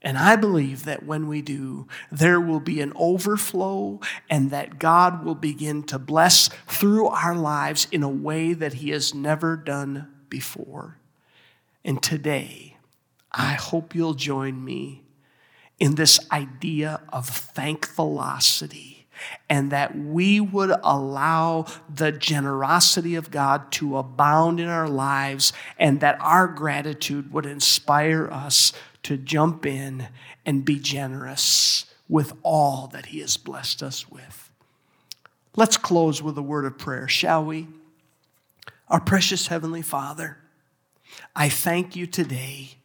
And 0.00 0.16
I 0.16 0.36
believe 0.36 0.84
that 0.84 1.04
when 1.04 1.26
we 1.26 1.42
do, 1.42 1.88
there 2.10 2.40
will 2.40 2.60
be 2.60 2.80
an 2.80 2.92
overflow 2.94 4.00
and 4.30 4.50
that 4.50 4.78
God 4.78 5.24
will 5.24 5.34
begin 5.34 5.82
to 5.84 5.98
bless 5.98 6.48
through 6.66 7.08
our 7.08 7.34
lives 7.34 7.88
in 7.90 8.02
a 8.02 8.08
way 8.08 8.52
that 8.52 8.74
He 8.74 8.90
has 8.90 9.12
never 9.12 9.56
done 9.56 10.08
before. 10.28 10.98
And 11.84 12.02
today, 12.02 12.76
I 13.32 13.54
hope 13.54 13.94
you'll 13.94 14.14
join 14.14 14.64
me 14.64 15.02
in 15.78 15.94
this 15.94 16.18
idea 16.32 17.00
of 17.10 17.28
thankfulosity 17.28 19.06
and 19.48 19.72
that 19.72 19.96
we 19.96 20.40
would 20.40 20.72
allow 20.82 21.66
the 21.92 22.12
generosity 22.12 23.14
of 23.14 23.30
God 23.30 23.70
to 23.72 23.96
abound 23.96 24.60
in 24.60 24.68
our 24.68 24.88
lives 24.88 25.52
and 25.78 26.00
that 26.00 26.18
our 26.20 26.46
gratitude 26.46 27.32
would 27.32 27.46
inspire 27.46 28.28
us 28.30 28.72
to 29.02 29.16
jump 29.16 29.66
in 29.66 30.08
and 30.46 30.64
be 30.64 30.78
generous 30.78 31.86
with 32.08 32.32
all 32.42 32.88
that 32.92 33.06
He 33.06 33.20
has 33.20 33.36
blessed 33.36 33.82
us 33.82 34.08
with. 34.10 34.50
Let's 35.56 35.76
close 35.76 36.22
with 36.22 36.38
a 36.38 36.42
word 36.42 36.64
of 36.64 36.78
prayer, 36.78 37.08
shall 37.08 37.44
we? 37.44 37.66
Our 38.88 39.00
precious 39.00 39.48
Heavenly 39.48 39.82
Father, 39.82 40.38
I 41.34 41.48
thank 41.48 41.96
you 41.96 42.06
today 42.06 42.77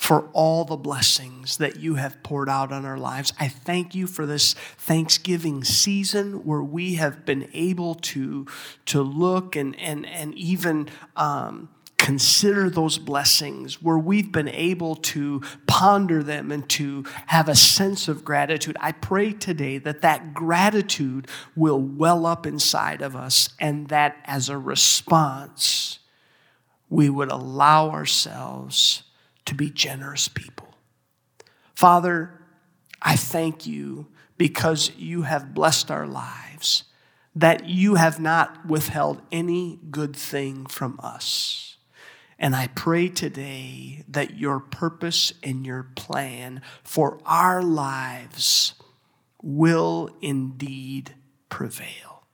for 0.00 0.30
all 0.32 0.64
the 0.64 0.78
blessings 0.78 1.58
that 1.58 1.76
you 1.78 1.96
have 1.96 2.22
poured 2.22 2.48
out 2.48 2.72
on 2.72 2.86
our 2.86 2.96
lives. 2.96 3.34
I 3.38 3.48
thank 3.48 3.94
you 3.94 4.06
for 4.06 4.24
this 4.24 4.54
Thanksgiving 4.54 5.62
season 5.62 6.46
where 6.46 6.62
we 6.62 6.94
have 6.94 7.26
been 7.26 7.50
able 7.52 7.96
to, 7.96 8.46
to 8.86 9.02
look 9.02 9.56
and, 9.56 9.78
and, 9.78 10.06
and 10.06 10.34
even 10.34 10.88
um, 11.16 11.68
consider 11.98 12.70
those 12.70 12.96
blessings, 12.96 13.82
where 13.82 13.98
we've 13.98 14.32
been 14.32 14.48
able 14.48 14.96
to 14.96 15.42
ponder 15.66 16.22
them 16.22 16.50
and 16.50 16.66
to 16.70 17.04
have 17.26 17.46
a 17.46 17.54
sense 17.54 18.08
of 18.08 18.24
gratitude. 18.24 18.78
I 18.80 18.92
pray 18.92 19.34
today 19.34 19.76
that 19.76 20.00
that 20.00 20.32
gratitude 20.32 21.28
will 21.54 21.78
well 21.78 22.24
up 22.24 22.46
inside 22.46 23.02
of 23.02 23.14
us 23.14 23.50
and 23.60 23.88
that 23.88 24.16
as 24.24 24.48
a 24.48 24.56
response, 24.56 25.98
we 26.88 27.10
would 27.10 27.30
allow 27.30 27.90
ourselves 27.90 29.02
to 29.50 29.54
be 29.56 29.68
generous 29.68 30.28
people. 30.28 30.68
Father, 31.74 32.40
I 33.02 33.16
thank 33.16 33.66
you 33.66 34.06
because 34.38 34.92
you 34.96 35.22
have 35.22 35.54
blessed 35.54 35.90
our 35.90 36.06
lives, 36.06 36.84
that 37.34 37.68
you 37.68 37.96
have 37.96 38.20
not 38.20 38.64
withheld 38.64 39.20
any 39.32 39.80
good 39.90 40.14
thing 40.14 40.66
from 40.66 41.00
us. 41.02 41.76
And 42.38 42.54
I 42.54 42.68
pray 42.68 43.08
today 43.08 44.04
that 44.06 44.38
your 44.38 44.60
purpose 44.60 45.32
and 45.42 45.66
your 45.66 45.82
plan 45.96 46.62
for 46.84 47.18
our 47.26 47.60
lives 47.60 48.74
will 49.42 50.10
indeed 50.22 51.16
prevail. 51.48 52.24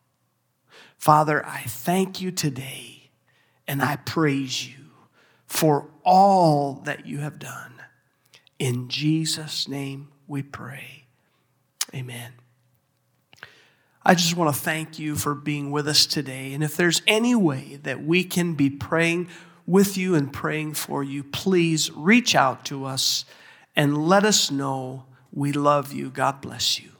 Father, 0.98 1.44
I 1.46 1.62
thank 1.62 2.20
you 2.20 2.30
today 2.30 3.10
and 3.66 3.82
I 3.82 3.96
praise 3.96 4.68
you 4.68 4.84
for 5.46 5.88
all 6.06 6.80
that 6.84 7.04
you 7.04 7.18
have 7.18 7.38
done. 7.38 7.74
In 8.58 8.88
Jesus' 8.88 9.68
name 9.68 10.08
we 10.26 10.42
pray. 10.42 11.04
Amen. 11.94 12.32
I 14.02 14.14
just 14.14 14.36
want 14.36 14.54
to 14.54 14.60
thank 14.60 15.00
you 15.00 15.16
for 15.16 15.34
being 15.34 15.72
with 15.72 15.88
us 15.88 16.06
today. 16.06 16.54
And 16.54 16.62
if 16.62 16.76
there's 16.76 17.02
any 17.08 17.34
way 17.34 17.80
that 17.82 18.04
we 18.04 18.22
can 18.22 18.54
be 18.54 18.70
praying 18.70 19.28
with 19.66 19.96
you 19.96 20.14
and 20.14 20.32
praying 20.32 20.74
for 20.74 21.02
you, 21.02 21.24
please 21.24 21.90
reach 21.90 22.36
out 22.36 22.64
to 22.66 22.84
us 22.84 23.24
and 23.74 24.06
let 24.06 24.24
us 24.24 24.50
know 24.50 25.04
we 25.32 25.50
love 25.52 25.92
you. 25.92 26.08
God 26.08 26.40
bless 26.40 26.80
you. 26.80 26.95